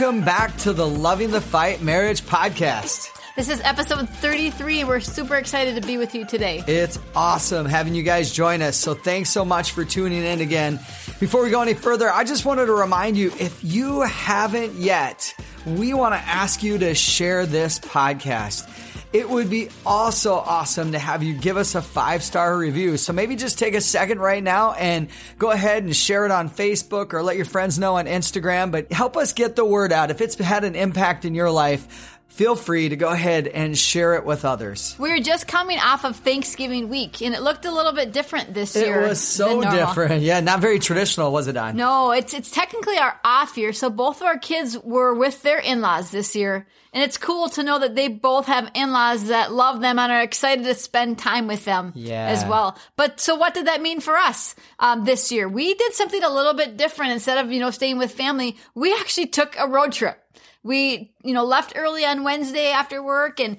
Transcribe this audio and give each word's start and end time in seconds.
welcome 0.00 0.24
back 0.24 0.56
to 0.56 0.72
the 0.72 0.86
Loving 0.86 1.30
the 1.30 1.42
Fight 1.42 1.82
Marriage 1.82 2.22
Podcast. 2.22 3.10
This 3.36 3.50
is 3.50 3.60
episode 3.60 4.08
33. 4.08 4.84
We're 4.84 5.00
super 5.00 5.36
excited 5.36 5.74
to 5.74 5.86
be 5.86 5.98
with 5.98 6.14
you 6.14 6.24
today. 6.24 6.64
It's 6.66 6.98
awesome 7.14 7.66
having 7.66 7.94
you 7.94 8.02
guys 8.02 8.32
join 8.32 8.62
us. 8.62 8.78
So 8.78 8.94
thanks 8.94 9.28
so 9.28 9.44
much 9.44 9.72
for 9.72 9.84
tuning 9.84 10.22
in 10.22 10.40
again. 10.40 10.76
Before 11.18 11.42
we 11.42 11.50
go 11.50 11.60
any 11.60 11.74
further, 11.74 12.10
I 12.10 12.24
just 12.24 12.46
wanted 12.46 12.66
to 12.66 12.72
remind 12.72 13.18
you 13.18 13.30
if 13.38 13.62
you 13.62 14.00
haven't 14.00 14.72
yet, 14.76 15.34
we 15.66 15.92
want 15.92 16.14
to 16.14 16.20
ask 16.20 16.62
you 16.62 16.78
to 16.78 16.94
share 16.94 17.44
this 17.44 17.78
podcast. 17.78 18.66
It 19.12 19.28
would 19.28 19.50
be 19.50 19.70
also 19.84 20.34
awesome 20.34 20.92
to 20.92 20.98
have 21.00 21.24
you 21.24 21.34
give 21.34 21.56
us 21.56 21.74
a 21.74 21.82
five 21.82 22.22
star 22.22 22.56
review. 22.56 22.96
So 22.96 23.12
maybe 23.12 23.34
just 23.34 23.58
take 23.58 23.74
a 23.74 23.80
second 23.80 24.20
right 24.20 24.42
now 24.42 24.72
and 24.72 25.08
go 25.36 25.50
ahead 25.50 25.82
and 25.82 25.96
share 25.96 26.24
it 26.24 26.30
on 26.30 26.48
Facebook 26.48 27.12
or 27.12 27.20
let 27.20 27.36
your 27.36 27.44
friends 27.44 27.76
know 27.76 27.96
on 27.96 28.06
Instagram, 28.06 28.70
but 28.70 28.92
help 28.92 29.16
us 29.16 29.32
get 29.32 29.56
the 29.56 29.64
word 29.64 29.92
out. 29.92 30.12
If 30.12 30.20
it's 30.20 30.36
had 30.36 30.62
an 30.62 30.76
impact 30.76 31.24
in 31.24 31.34
your 31.34 31.50
life, 31.50 32.19
feel 32.30 32.56
free 32.56 32.88
to 32.88 32.96
go 32.96 33.08
ahead 33.08 33.46
and 33.46 33.76
share 33.76 34.14
it 34.14 34.24
with 34.24 34.44
others. 34.44 34.96
We 34.98 35.10
were 35.10 35.20
just 35.20 35.46
coming 35.46 35.78
off 35.78 36.04
of 36.04 36.16
Thanksgiving 36.16 36.88
week, 36.88 37.20
and 37.20 37.34
it 37.34 37.42
looked 37.42 37.64
a 37.66 37.70
little 37.70 37.92
bit 37.92 38.12
different 38.12 38.54
this 38.54 38.74
year. 38.74 39.02
It 39.02 39.08
was 39.08 39.20
so 39.20 39.60
different. 39.60 40.22
Yeah, 40.22 40.40
not 40.40 40.60
very 40.60 40.78
traditional, 40.78 41.32
was 41.32 41.48
it, 41.48 41.52
Dawn? 41.52 41.76
No, 41.76 42.12
it's 42.12 42.32
it's 42.32 42.50
technically 42.50 42.96
our 42.96 43.18
off 43.24 43.58
year. 43.58 43.72
So 43.72 43.90
both 43.90 44.20
of 44.20 44.26
our 44.26 44.38
kids 44.38 44.78
were 44.78 45.14
with 45.14 45.42
their 45.42 45.58
in-laws 45.58 46.10
this 46.10 46.34
year. 46.34 46.66
And 46.92 47.04
it's 47.04 47.18
cool 47.18 47.48
to 47.50 47.62
know 47.62 47.78
that 47.78 47.94
they 47.94 48.08
both 48.08 48.46
have 48.46 48.68
in-laws 48.74 49.28
that 49.28 49.52
love 49.52 49.80
them 49.80 50.00
and 50.00 50.10
are 50.10 50.22
excited 50.22 50.64
to 50.64 50.74
spend 50.74 51.18
time 51.18 51.46
with 51.46 51.64
them 51.64 51.92
yeah. 51.94 52.26
as 52.26 52.44
well. 52.44 52.76
But 52.96 53.20
so 53.20 53.36
what 53.36 53.54
did 53.54 53.68
that 53.68 53.80
mean 53.80 54.00
for 54.00 54.16
us 54.16 54.56
um, 54.80 55.04
this 55.04 55.30
year? 55.30 55.48
We 55.48 55.72
did 55.74 55.94
something 55.94 56.20
a 56.20 56.28
little 56.28 56.54
bit 56.54 56.76
different. 56.76 57.12
Instead 57.12 57.38
of, 57.44 57.52
you 57.52 57.60
know, 57.60 57.70
staying 57.70 57.98
with 57.98 58.10
family, 58.10 58.56
we 58.74 58.92
actually 58.94 59.26
took 59.26 59.54
a 59.56 59.68
road 59.68 59.92
trip. 59.92 60.20
We, 60.62 61.12
you 61.22 61.32
know, 61.34 61.44
left 61.44 61.72
early 61.76 62.04
on 62.04 62.22
Wednesday 62.24 62.68
after 62.70 63.02
work 63.02 63.40
and 63.40 63.56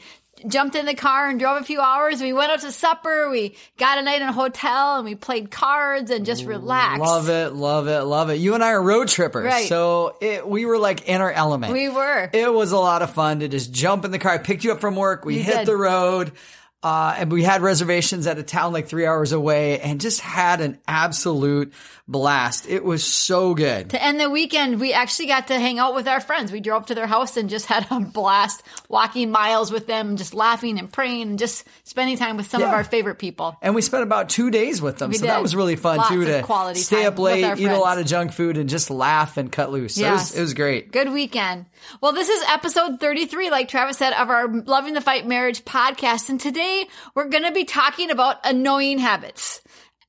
jumped 0.47 0.75
in 0.75 0.85
the 0.85 0.95
car 0.95 1.29
and 1.29 1.39
drove 1.39 1.61
a 1.61 1.63
few 1.63 1.79
hours. 1.81 2.21
We 2.21 2.33
went 2.33 2.51
out 2.51 2.61
to 2.61 2.71
supper. 2.71 3.29
We 3.29 3.55
got 3.77 3.97
a 3.97 4.01
night 4.01 4.21
in 4.21 4.27
a 4.27 4.33
hotel 4.33 4.95
and 4.97 5.05
we 5.05 5.15
played 5.15 5.51
cards 5.51 6.09
and 6.11 6.25
just 6.25 6.45
relaxed. 6.45 7.01
Love 7.01 7.29
it, 7.29 7.53
love 7.53 7.87
it, 7.87 8.01
love 8.03 8.29
it. 8.29 8.35
You 8.35 8.53
and 8.55 8.63
I 8.63 8.71
are 8.71 8.81
road 8.81 9.07
trippers. 9.07 9.45
Right. 9.45 9.67
So 9.67 10.17
it, 10.21 10.47
we 10.47 10.65
were 10.65 10.77
like 10.79 11.07
in 11.07 11.21
our 11.21 11.31
element. 11.31 11.73
We 11.73 11.89
were. 11.89 12.29
It 12.33 12.51
was 12.51 12.71
a 12.71 12.77
lot 12.77 13.01
of 13.01 13.11
fun 13.11 13.39
to 13.41 13.47
just 13.47 13.71
jump 13.71 14.05
in 14.05 14.11
the 14.11 14.19
car. 14.19 14.33
I 14.33 14.37
picked 14.39 14.63
you 14.63 14.71
up 14.71 14.79
from 14.79 14.95
work. 14.95 15.25
We 15.25 15.37
You 15.37 15.43
hit 15.43 15.57
did. 15.59 15.67
the 15.67 15.75
road. 15.77 16.31
Uh, 16.83 17.13
and 17.15 17.31
we 17.31 17.43
had 17.43 17.61
reservations 17.61 18.25
at 18.25 18.39
a 18.39 18.43
town 18.43 18.73
like 18.73 18.87
three 18.87 19.05
hours 19.05 19.31
away 19.31 19.79
and 19.79 20.01
just 20.01 20.19
had 20.19 20.61
an 20.61 20.79
absolute 20.87 21.73
blast. 22.07 22.67
It 22.67 22.83
was 22.83 23.03
so 23.03 23.53
good. 23.53 23.91
To 23.91 24.03
end 24.03 24.19
the 24.19 24.31
weekend, 24.31 24.79
we 24.79 24.91
actually 24.91 25.27
got 25.27 25.47
to 25.47 25.59
hang 25.59 25.77
out 25.77 25.93
with 25.93 26.07
our 26.07 26.19
friends. 26.19 26.51
We 26.51 26.59
drove 26.59 26.87
to 26.87 26.95
their 26.95 27.05
house 27.05 27.37
and 27.37 27.51
just 27.51 27.67
had 27.67 27.85
a 27.91 27.99
blast 27.99 28.63
walking 28.89 29.29
miles 29.29 29.71
with 29.71 29.85
them, 29.85 30.17
just 30.17 30.33
laughing 30.33 30.79
and 30.79 30.91
praying 30.91 31.21
and 31.21 31.39
just 31.39 31.67
spending 31.83 32.17
time 32.17 32.35
with 32.35 32.49
some 32.49 32.63
of 32.63 32.69
our 32.69 32.83
favorite 32.83 33.19
people. 33.19 33.55
And 33.61 33.75
we 33.75 33.83
spent 33.83 34.01
about 34.01 34.29
two 34.29 34.49
days 34.49 34.81
with 34.81 34.97
them. 34.97 35.11
We 35.11 35.17
so 35.17 35.27
that 35.27 35.41
was 35.41 35.55
really 35.55 35.75
fun 35.75 35.97
Lots 35.97 36.09
too 36.09 36.25
to 36.25 36.41
quality 36.41 36.79
stay 36.79 37.05
up 37.05 37.19
late, 37.19 37.59
eat 37.59 37.67
a 37.67 37.77
lot 37.77 37.99
of 37.99 38.07
junk 38.07 38.33
food 38.33 38.57
and 38.57 38.67
just 38.67 38.89
laugh 38.89 39.37
and 39.37 39.51
cut 39.51 39.71
loose. 39.71 39.95
So 39.95 40.07
it, 40.07 40.11
was, 40.11 40.35
it 40.35 40.41
was 40.41 40.53
great. 40.55 40.91
Good 40.91 41.11
weekend. 41.11 41.67
Well, 42.01 42.13
this 42.13 42.29
is 42.29 42.43
episode 42.47 42.99
33, 42.99 43.49
like 43.49 43.67
Travis 43.67 43.97
said, 43.97 44.13
of 44.13 44.29
our 44.29 44.47
Loving 44.47 44.93
the 44.93 45.01
Fight 45.01 45.27
Marriage 45.27 45.65
podcast. 45.65 46.29
And 46.29 46.39
today 46.39 46.87
we're 47.15 47.29
going 47.29 47.43
to 47.43 47.51
be 47.51 47.65
talking 47.65 48.11
about 48.11 48.37
annoying 48.43 48.99
habits. 48.99 49.61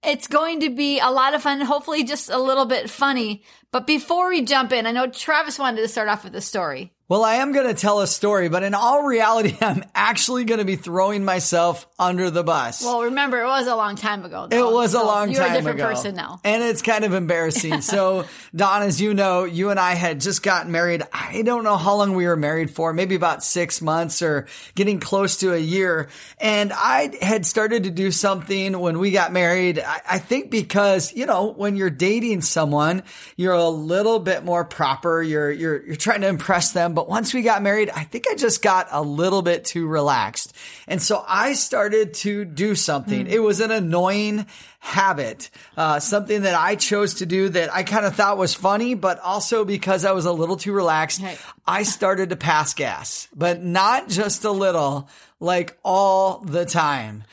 It's 0.03 0.27
going 0.27 0.61
to 0.61 0.71
be 0.71 0.99
a 0.99 1.11
lot 1.11 1.35
of 1.35 1.43
fun, 1.43 1.61
hopefully 1.61 2.05
just 2.05 2.29
a 2.29 2.39
little 2.39 2.65
bit 2.65 2.91
funny. 2.91 3.45
But 3.71 3.87
before 3.87 4.29
we 4.31 4.43
jump 4.43 4.73
in, 4.73 4.87
I 4.87 4.93
know 4.93 5.07
Travis 5.07 5.59
wanted 5.59 5.83
to 5.83 5.89
start 5.89 6.09
off 6.09 6.25
with 6.25 6.35
a 6.35 6.41
story. 6.41 6.93
Well, 7.13 7.25
I 7.25 7.35
am 7.35 7.53
going 7.53 7.67
to 7.67 7.75
tell 7.75 8.01
a 8.01 8.07
story, 8.07 8.49
but 8.49 8.63
in 8.63 8.73
all 8.73 9.03
reality, 9.03 9.55
I'm 9.61 9.85
actually 9.95 10.47
going 10.47 10.61
to 10.61 10.65
be 10.65 10.77
throwing 10.77 11.27
myself 11.27 11.87
under 11.99 12.31
the 12.31 12.43
bus. 12.43 12.83
Well, 12.83 13.03
remember, 13.03 13.43
it 13.43 13.47
was 13.47 13.67
a 13.67 13.77
long 13.77 13.97
time 13.97 14.25
ago. 14.25 14.45
It 14.45 14.51
though, 14.53 14.73
was 14.73 14.95
a 14.95 14.97
so 14.97 15.05
long 15.05 15.31
you're 15.31 15.43
time 15.43 15.53
a 15.53 15.57
different 15.57 15.79
ago. 15.79 15.89
person 15.91 16.15
now. 16.15 16.41
And 16.43 16.63
it's 16.63 16.81
kind 16.81 17.05
of 17.05 17.13
embarrassing. 17.13 17.81
so, 17.83 18.25
Dawn, 18.57 18.81
as 18.81 18.99
you 18.99 19.13
know, 19.13 19.45
you 19.45 19.69
and 19.69 19.79
I 19.79 19.93
had 19.93 20.23
just 20.23 20.43
gotten 20.43 20.73
married. 20.73 21.03
I 21.13 21.43
don't 21.43 21.65
know 21.65 21.77
how 21.77 21.97
long 21.97 22.15
we 22.15 22.27
were 22.27 22.35
married 22.35 22.71
for, 22.71 22.95
maybe 22.95 23.15
about 23.15 23.45
six 23.45 23.83
months 23.83 24.23
or 24.23 24.47
getting 24.75 24.99
close 24.99 25.37
to 25.41 25.53
a 25.53 25.59
year. 25.59 26.09
And 26.39 26.73
I 26.73 27.15
had 27.21 27.45
started 27.45 27.85
to 27.85 27.91
do 27.91 28.11
something 28.11 28.79
when 28.79 28.99
we 28.99 29.11
got 29.11 29.35
married. 29.35 29.79
I, 29.79 30.01
I 30.13 30.19
think 30.19 30.51
because, 30.51 31.15
you 31.15 31.27
know, 31.27 31.53
when 31.53 31.77
you're 31.77 31.91
dating 31.91 32.41
someone, 32.41 33.03
you're 33.37 33.53
a 33.53 33.69
little 33.69 34.19
bit 34.19 34.47
more 34.47 34.65
proper. 34.65 35.23
You're, 35.23 35.51
you're, 35.51 35.85
you're 35.89 35.97
trying 35.97 36.23
to 36.23 36.29
impress 36.29 36.73
them. 36.73 36.95
But 36.95 37.02
once 37.09 37.35
we 37.35 37.43
got 37.43 37.63
married, 37.63 37.91
I 37.91 38.05
think 38.05 38.25
I 38.31 38.35
just 38.35 38.63
got 38.63 38.89
a 38.91 39.03
little 39.03 39.43
bit 39.43 39.65
too 39.65 39.87
relaxed. 39.87 40.55
And 40.87 41.01
so 41.01 41.25
I 41.27 41.53
started 41.53 42.15
to 42.15 42.45
do 42.45 42.75
something. 42.75 43.27
It 43.27 43.43
was 43.43 43.61
an 43.61 43.71
annoying 43.71 44.47
habit, 44.81 45.51
uh, 45.77 46.01
something 46.01 46.43
that 46.43 46.55
I 46.55 46.75
chose 46.75 47.15
to 47.15 47.27
do 47.27 47.49
that 47.51 47.73
I 47.73 47.85
kind 47.85 48.05
of 48.05 48.17
thought 48.17 48.37
was 48.37 48.55
funny, 48.55 48.95
but 48.95 49.21
also 49.21 49.65
because 49.65 50.05
I 50.05 50.13
was 50.13 50.25
a 50.27 50.33
little 50.33 50.57
too 50.57 50.73
relaxed, 50.73 51.23
Right. 51.23 51.39
I 51.67 51.85
started 51.85 52.31
to 52.31 52.37
pass 52.37 52.75
gas, 52.75 53.29
but 53.35 53.63
not 53.63 54.09
just 54.09 54.45
a 54.45 54.51
little, 54.51 55.09
like 55.39 55.79
all 55.85 56.39
the 56.39 56.67
time. 56.67 57.25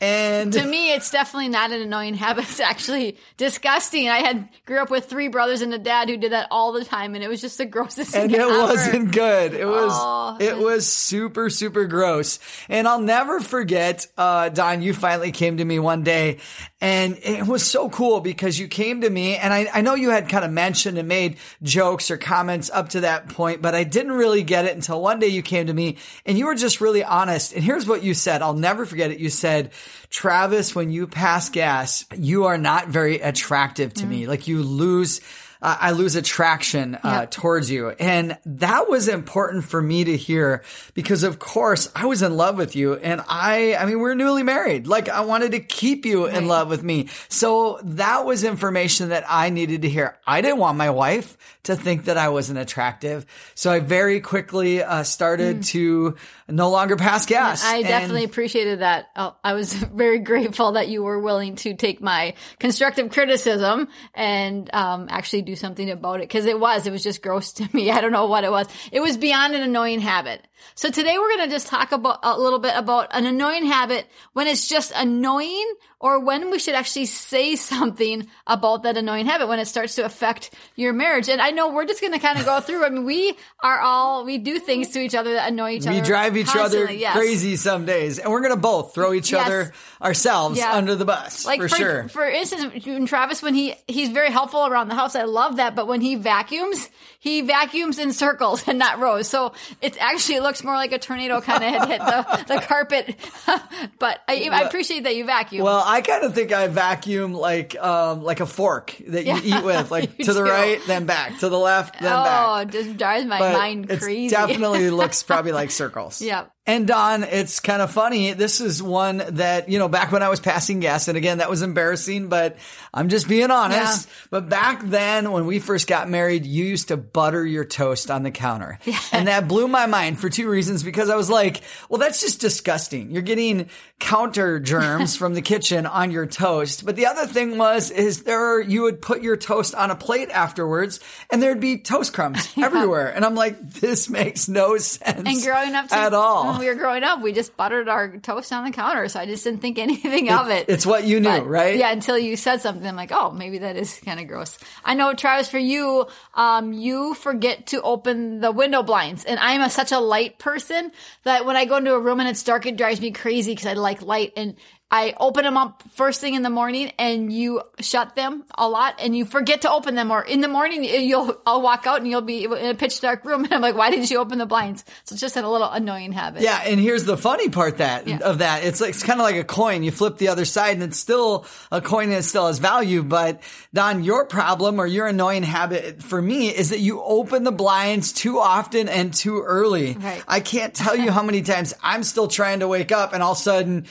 And 0.00 0.52
to 0.52 0.64
me, 0.64 0.92
it's 0.92 1.10
definitely 1.10 1.48
not 1.48 1.72
an 1.72 1.80
annoying 1.82 2.14
habit. 2.14 2.44
It's 2.48 2.60
actually 2.60 3.16
disgusting. 3.36 4.08
I 4.08 4.18
had 4.18 4.48
grew 4.64 4.78
up 4.80 4.90
with 4.90 5.06
three 5.06 5.26
brothers 5.28 5.60
and 5.60 5.74
a 5.74 5.78
dad 5.78 6.08
who 6.08 6.16
did 6.16 6.32
that 6.32 6.46
all 6.50 6.72
the 6.72 6.84
time, 6.84 7.14
and 7.16 7.24
it 7.24 7.28
was 7.28 7.40
just 7.40 7.58
the 7.58 7.66
grossest 7.74 8.14
and 8.14 8.30
thing 8.30 8.40
it 8.40 8.44
ever. 8.44 8.58
wasn't 8.58 9.12
good. 9.12 9.54
It 9.54 9.66
was 9.66 9.92
Oh. 9.94 10.36
it 10.40 10.56
was 10.56 10.86
super 10.86 11.50
super 11.50 11.86
gross. 11.86 12.38
And 12.68 12.86
I'll 12.86 13.00
never 13.00 13.40
forget, 13.40 14.06
uh, 14.16 14.50
Dawn. 14.50 14.82
You 14.82 14.94
finally 14.94 15.32
came 15.32 15.56
to 15.56 15.64
me 15.64 15.78
one 15.80 16.04
day, 16.04 16.38
and 16.80 17.18
it 17.22 17.46
was 17.46 17.64
so 17.66 17.88
cool 17.88 18.20
because 18.20 18.58
you 18.58 18.68
came 18.68 19.00
to 19.00 19.10
me, 19.10 19.36
and 19.36 19.52
I, 19.52 19.68
I 19.74 19.80
know 19.80 19.94
you 19.94 20.10
had 20.10 20.28
kind 20.28 20.44
of 20.44 20.52
mentioned 20.52 20.96
and 20.98 21.08
made 21.08 21.38
jokes 21.62 22.10
or 22.10 22.16
comments 22.16 22.70
up 22.72 22.90
to 22.90 23.00
that 23.00 23.28
point, 23.30 23.62
but 23.62 23.74
I 23.74 23.82
didn't 23.84 24.12
really 24.12 24.42
get 24.44 24.64
it 24.64 24.74
until 24.76 25.00
one 25.02 25.18
day 25.18 25.28
you 25.28 25.42
came 25.42 25.66
to 25.66 25.74
me, 25.74 25.96
and 26.24 26.38
you 26.38 26.46
were 26.46 26.54
just 26.54 26.80
really 26.80 27.02
honest. 27.02 27.52
And 27.52 27.64
here's 27.64 27.86
what 27.86 28.02
you 28.04 28.14
said. 28.14 28.42
I'll 28.42 28.54
never 28.54 28.86
forget 28.86 29.10
it. 29.10 29.18
You 29.18 29.28
said, 29.30 29.70
Travis, 30.10 30.74
when 30.74 30.90
you 30.90 31.06
pass 31.06 31.48
gas, 31.50 32.04
you 32.16 32.44
are 32.46 32.58
not 32.58 32.88
very 32.88 33.20
attractive 33.20 33.94
to 33.94 34.06
me. 34.06 34.26
Like 34.26 34.48
you 34.48 34.62
lose 34.62 35.20
uh, 35.60 35.76
I 35.80 35.90
lose 35.90 36.14
attraction 36.14 36.94
uh, 36.94 37.00
Yeah. 37.04 37.26
towards 37.28 37.68
you. 37.68 37.88
And 37.90 38.38
that 38.46 38.88
was 38.88 39.08
important 39.08 39.64
for 39.64 39.82
me 39.82 40.04
to 40.04 40.16
hear 40.16 40.62
because 40.94 41.24
of 41.24 41.40
course 41.40 41.90
I 41.96 42.06
was 42.06 42.22
in 42.22 42.36
love 42.36 42.56
with 42.56 42.76
you 42.76 42.94
and 42.94 43.20
I, 43.28 43.74
I 43.74 43.86
mean, 43.86 43.98
we're 43.98 44.14
newly 44.14 44.44
married. 44.44 44.86
Like 44.86 45.08
I 45.08 45.22
wanted 45.22 45.50
to 45.52 45.60
keep 45.60 46.06
you 46.06 46.26
in 46.26 46.46
love 46.46 46.68
with 46.68 46.84
me. 46.84 47.08
So 47.28 47.80
that 47.82 48.24
was 48.24 48.44
information 48.44 49.08
that 49.08 49.24
I 49.28 49.50
needed 49.50 49.82
to 49.82 49.88
hear. 49.88 50.16
I 50.24 50.42
didn't 50.42 50.58
want 50.58 50.78
my 50.78 50.90
wife 50.90 51.36
to 51.64 51.74
think 51.74 52.04
that 52.04 52.16
I 52.16 52.28
wasn't 52.28 52.60
attractive. 52.60 53.26
So 53.56 53.70
I 53.72 53.80
very 53.80 54.20
quickly 54.20 54.82
uh, 54.84 55.02
started 55.02 55.64
to 55.64 56.14
no 56.48 56.70
longer 56.70 56.96
pass 56.96 57.26
gas. 57.26 57.64
I 57.64 57.76
And- 57.76 57.86
definitely 57.86 58.24
appreciated 58.24 58.80
that. 58.80 59.08
Oh, 59.14 59.36
I 59.44 59.52
was 59.52 59.72
very 59.94 60.18
grateful 60.20 60.72
that 60.72 60.88
you 60.88 61.02
were 61.02 61.20
willing 61.20 61.56
to 61.56 61.74
take 61.74 62.00
my 62.00 62.34
constructive 62.58 63.10
criticism 63.10 63.88
and 64.14 64.68
um, 64.74 65.06
actually 65.10 65.42
do 65.42 65.54
something 65.56 65.90
about 65.90 66.16
it 66.20 66.28
because 66.28 66.46
it 66.46 66.58
was 66.58 66.86
it 66.86 66.90
was 66.90 67.02
just 67.02 67.22
gross 67.22 67.52
to 67.54 67.68
me. 67.74 67.90
I 67.90 68.00
don't 68.00 68.12
know 68.12 68.26
what 68.26 68.44
it 68.44 68.50
was. 68.50 68.66
It 68.90 69.00
was 69.00 69.16
beyond 69.16 69.54
an 69.54 69.62
annoying 69.62 70.00
habit. 70.00 70.46
So 70.74 70.90
today 70.90 71.16
we're 71.18 71.36
going 71.36 71.48
to 71.48 71.54
just 71.54 71.66
talk 71.66 71.92
about 71.92 72.20
a 72.22 72.38
little 72.38 72.58
bit 72.58 72.74
about 72.76 73.08
an 73.12 73.26
annoying 73.26 73.66
habit 73.66 74.06
when 74.32 74.46
it's 74.46 74.68
just 74.68 74.92
annoying 74.94 75.74
or 76.00 76.20
when 76.20 76.50
we 76.50 76.58
should 76.60 76.74
actually 76.76 77.06
say 77.06 77.56
something 77.72 78.26
about 78.46 78.84
that 78.84 78.96
annoying 78.96 79.26
habit 79.26 79.48
when 79.48 79.58
it 79.58 79.66
starts 79.66 79.96
to 79.96 80.04
affect 80.04 80.50
your 80.76 80.92
marriage. 80.92 81.28
And 81.28 81.40
I 81.40 81.50
know 81.50 81.72
we're 81.72 81.86
just 81.86 82.00
going 82.00 82.12
to 82.12 82.18
kind 82.20 82.38
of 82.38 82.44
go 82.44 82.60
through. 82.60 82.84
I 82.84 82.90
mean, 82.90 83.04
we 83.04 83.36
are 83.62 83.80
all 83.80 84.24
we 84.24 84.38
do 84.38 84.58
things 84.58 84.90
to 84.90 85.00
each 85.00 85.14
other 85.14 85.32
that 85.34 85.48
annoy 85.50 85.72
each 85.72 85.86
other. 85.86 85.96
we 85.96 86.00
drive 86.00 86.36
each 86.36 86.54
other 86.54 86.90
yes. 86.90 87.16
crazy 87.16 87.56
some 87.56 87.84
days, 87.86 88.18
and 88.18 88.30
we're 88.30 88.40
gonna 88.40 88.56
both 88.56 88.94
throw 88.94 89.12
each 89.12 89.32
Yes. 89.32 89.46
other 89.46 89.72
ourselves 90.00 90.58
Yeah. 90.58 90.72
under 90.74 90.94
the 90.94 91.04
bus 91.04 91.44
Like 91.44 91.60
for, 91.60 91.68
for, 91.68 91.76
sure. 91.76 92.08
For 92.08 92.24
instance, 92.28 92.84
Travis, 93.10 93.42
when 93.42 93.54
he 93.54 93.74
he's 93.88 94.10
very 94.10 94.30
helpful 94.30 94.66
around 94.66 94.88
the 94.88 94.94
house, 94.94 95.16
I 95.16 95.24
love 95.24 95.56
that. 95.56 95.74
But 95.74 95.88
when 95.88 96.00
he 96.00 96.14
vacuums, 96.14 96.88
he 97.18 97.40
vacuums 97.40 97.98
in 97.98 98.12
circles 98.12 98.62
and 98.68 98.78
not 98.78 99.00
rows. 99.00 99.28
So 99.28 99.52
it's 99.82 99.98
actually 99.98 100.40
looks 100.48 100.64
more 100.64 100.74
like 100.74 100.92
a 100.92 100.98
tornado 100.98 101.42
kind 101.42 101.62
of 101.62 101.70
hit, 101.70 101.88
hit 101.88 101.98
the, 102.00 102.44
the 102.48 102.60
carpet. 102.66 103.14
but 103.98 104.20
I, 104.26 104.48
I 104.50 104.62
appreciate 104.62 105.04
that 105.04 105.14
you 105.14 105.26
vacuum. 105.26 105.62
Well, 105.62 105.82
I 105.84 106.00
kind 106.00 106.24
of 106.24 106.34
think 106.34 106.52
I 106.52 106.66
vacuum 106.68 107.34
like 107.34 107.76
um 107.78 108.22
like 108.24 108.40
a 108.40 108.46
fork 108.46 108.96
that 109.08 109.26
you 109.26 109.34
Yeah, 109.34 109.58
eat 109.58 109.64
with, 109.64 109.90
like 109.90 110.16
to 110.24 110.32
the 110.32 110.42
right, 110.42 110.80
then 110.86 111.04
back, 111.04 111.38
to 111.40 111.50
the 111.50 111.58
left, 111.58 112.00
then 112.00 112.12
oh, 112.12 112.24
back. 112.24 112.46
Oh, 112.48 112.64
just 112.70 112.96
drives 112.96 113.26
my 113.26 113.38
But 113.38 113.52
mind 113.52 113.90
it 113.90 114.00
crazy. 114.00 114.30
definitely 114.34 114.88
looks 114.90 115.22
probably 115.22 115.52
like 115.52 115.70
circles. 115.70 116.22
Yeah. 116.22 116.46
And 116.68 116.86
Dawn, 116.86 117.24
it's 117.24 117.60
kind 117.60 117.80
of 117.80 117.90
funny. 117.90 118.34
This 118.34 118.60
is 118.60 118.82
one 118.82 119.22
that, 119.26 119.70
you 119.70 119.78
know, 119.78 119.88
back 119.88 120.12
when 120.12 120.22
I 120.22 120.28
was 120.28 120.38
passing 120.38 120.80
gas, 120.80 121.08
and 121.08 121.16
again, 121.16 121.38
that 121.38 121.48
was 121.48 121.62
embarrassing, 121.62 122.28
but 122.28 122.58
I'm 122.92 123.08
just 123.08 123.26
being 123.26 123.50
honest. 123.50 124.06
Yeah. 124.06 124.14
But 124.28 124.50
back 124.50 124.82
then, 124.84 125.32
when 125.32 125.46
we 125.46 125.60
first 125.60 125.88
got 125.88 126.10
married, 126.10 126.44
you 126.44 126.66
used 126.66 126.88
to 126.88 126.98
butter 126.98 127.46
your 127.46 127.64
toast 127.64 128.10
on 128.10 128.22
the 128.22 128.30
counter. 128.30 128.78
Yeah. 128.84 129.00
And 129.12 129.28
that 129.28 129.48
blew 129.48 129.66
my 129.66 129.86
mind 129.86 130.20
for 130.20 130.28
two 130.28 130.50
reasons 130.50 130.82
because 130.82 131.08
I 131.08 131.16
was 131.16 131.30
like, 131.30 131.62
well, 131.88 132.00
that's 132.00 132.20
just 132.20 132.38
disgusting. 132.38 133.12
You're 133.12 133.22
getting 133.22 133.70
counter 133.98 134.60
germs 134.60 135.16
from 135.18 135.32
the 135.32 135.40
kitchen 135.40 135.86
on 135.86 136.10
your 136.10 136.26
toast. 136.26 136.84
But 136.84 136.96
the 136.96 137.06
other 137.06 137.26
thing 137.26 137.56
was, 137.56 137.90
is 137.90 138.24
there, 138.24 138.60
you 138.60 138.82
would 138.82 139.00
put 139.00 139.22
your 139.22 139.38
toast 139.38 139.74
on 139.74 139.90
a 139.90 139.96
plate 139.96 140.28
afterwards 140.28 141.00
and 141.30 141.42
there'd 141.42 141.60
be 141.60 141.78
toast 141.78 142.12
crumbs 142.12 142.52
yeah. 142.56 142.66
everywhere. 142.66 143.08
And 143.08 143.24
I'm 143.24 143.34
like, 143.34 143.70
this 143.70 144.10
makes 144.10 144.48
no 144.48 144.76
sense. 144.76 145.26
And 145.26 145.42
growing 145.42 145.74
up 145.74 145.88
to, 145.88 145.94
at 145.94 146.12
all 146.12 146.57
when 146.58 146.66
we 146.66 146.74
were 146.74 146.78
growing 146.78 147.04
up, 147.04 147.20
we 147.22 147.32
just 147.32 147.56
buttered 147.56 147.88
our 147.88 148.16
toast 148.18 148.52
on 148.52 148.64
the 148.64 148.70
counter. 148.70 149.08
So 149.08 149.20
I 149.20 149.26
just 149.26 149.44
didn't 149.44 149.60
think 149.60 149.78
anything 149.88 150.30
of 150.30 150.50
it. 150.50 150.66
It's 150.68 150.84
what 150.84 151.04
you 151.04 151.20
knew, 151.20 151.28
but, 151.28 151.46
right? 151.46 151.76
Yeah, 151.76 151.92
until 151.92 152.18
you 152.18 152.36
said 152.36 152.60
something. 152.60 152.86
I'm 152.86 152.96
like, 152.96 153.12
oh, 153.12 153.30
maybe 153.30 153.58
that 153.58 153.76
is 153.76 154.00
kind 154.04 154.20
of 154.20 154.26
gross. 154.26 154.58
I 154.84 154.94
know, 154.94 155.14
Travis, 155.14 155.48
for 155.48 155.58
you, 155.58 156.06
um, 156.34 156.72
you 156.72 157.14
forget 157.14 157.68
to 157.68 157.82
open 157.82 158.40
the 158.40 158.52
window 158.52 158.82
blinds. 158.82 159.24
And 159.24 159.38
I'm 159.38 159.60
a, 159.60 159.70
such 159.70 159.92
a 159.92 159.98
light 159.98 160.38
person 160.38 160.92
that 161.24 161.46
when 161.46 161.56
I 161.56 161.64
go 161.64 161.76
into 161.76 161.94
a 161.94 162.00
room 162.00 162.20
and 162.20 162.28
it's 162.28 162.42
dark, 162.42 162.66
it 162.66 162.76
drives 162.76 163.00
me 163.00 163.10
crazy 163.10 163.52
because 163.52 163.66
I 163.66 163.74
like 163.74 164.02
light. 164.02 164.32
And 164.36 164.56
I 164.90 165.14
open 165.20 165.44
them 165.44 165.58
up 165.58 165.82
first 165.92 166.18
thing 166.20 166.32
in 166.32 166.42
the 166.42 166.50
morning 166.50 166.92
and 166.98 167.30
you 167.30 167.60
shut 167.78 168.14
them 168.16 168.44
a 168.56 168.66
lot 168.66 168.94
and 168.98 169.14
you 169.14 169.26
forget 169.26 169.62
to 169.62 169.70
open 169.70 169.94
them 169.94 170.10
or 170.10 170.22
in 170.22 170.40
the 170.40 170.48
morning 170.48 170.82
eh, 170.86 170.96
you'll, 170.96 171.36
I'll 171.46 171.60
walk 171.60 171.86
out 171.86 171.98
and 171.98 172.08
you'll 172.08 172.22
be 172.22 172.44
in 172.44 172.52
a 172.52 172.74
pitch 172.74 172.98
dark 173.02 173.22
room 173.26 173.44
and 173.44 173.52
I'm 173.52 173.60
like, 173.60 173.76
why 173.76 173.90
didn't 173.90 174.10
you 174.10 174.18
open 174.18 174.38
the 174.38 174.46
blinds? 174.46 174.86
So 175.04 175.12
it's 175.12 175.20
just 175.20 175.36
a 175.36 175.46
little 175.46 175.68
annoying 175.68 176.12
habit. 176.12 176.40
Yeah. 176.40 176.62
And 176.64 176.80
here's 176.80 177.04
the 177.04 177.18
funny 177.18 177.50
part 177.50 177.78
that 177.78 178.08
yeah. 178.08 178.18
of 178.22 178.38
that. 178.38 178.64
It's 178.64 178.80
like, 178.80 178.90
it's 178.90 179.02
kind 179.02 179.20
of 179.20 179.24
like 179.24 179.36
a 179.36 179.44
coin. 179.44 179.82
You 179.82 179.90
flip 179.90 180.16
the 180.16 180.28
other 180.28 180.46
side 180.46 180.72
and 180.72 180.82
it's 180.82 180.98
still 180.98 181.44
a 181.70 181.82
coin 181.82 182.04
and 182.04 182.14
it 182.14 182.22
still 182.22 182.46
has 182.46 182.58
value. 182.58 183.02
But 183.02 183.42
Dawn, 183.74 184.04
your 184.04 184.24
problem 184.24 184.80
or 184.80 184.86
your 184.86 185.06
annoying 185.06 185.42
habit 185.42 186.02
for 186.02 186.20
me 186.20 186.48
is 186.48 186.70
that 186.70 186.80
you 186.80 187.02
open 187.02 187.44
the 187.44 187.52
blinds 187.52 188.14
too 188.14 188.38
often 188.38 188.88
and 188.88 189.12
too 189.12 189.42
early. 189.42 189.92
Right. 189.94 190.24
I 190.26 190.40
can't 190.40 190.72
tell 190.72 190.96
you 190.96 191.10
how 191.10 191.22
many 191.22 191.42
times 191.42 191.74
I'm 191.82 192.04
still 192.04 192.28
trying 192.28 192.60
to 192.60 192.68
wake 192.68 192.90
up 192.90 193.12
and 193.12 193.22
all 193.22 193.32
of 193.32 193.38
a 193.38 193.40
sudden 193.42 193.86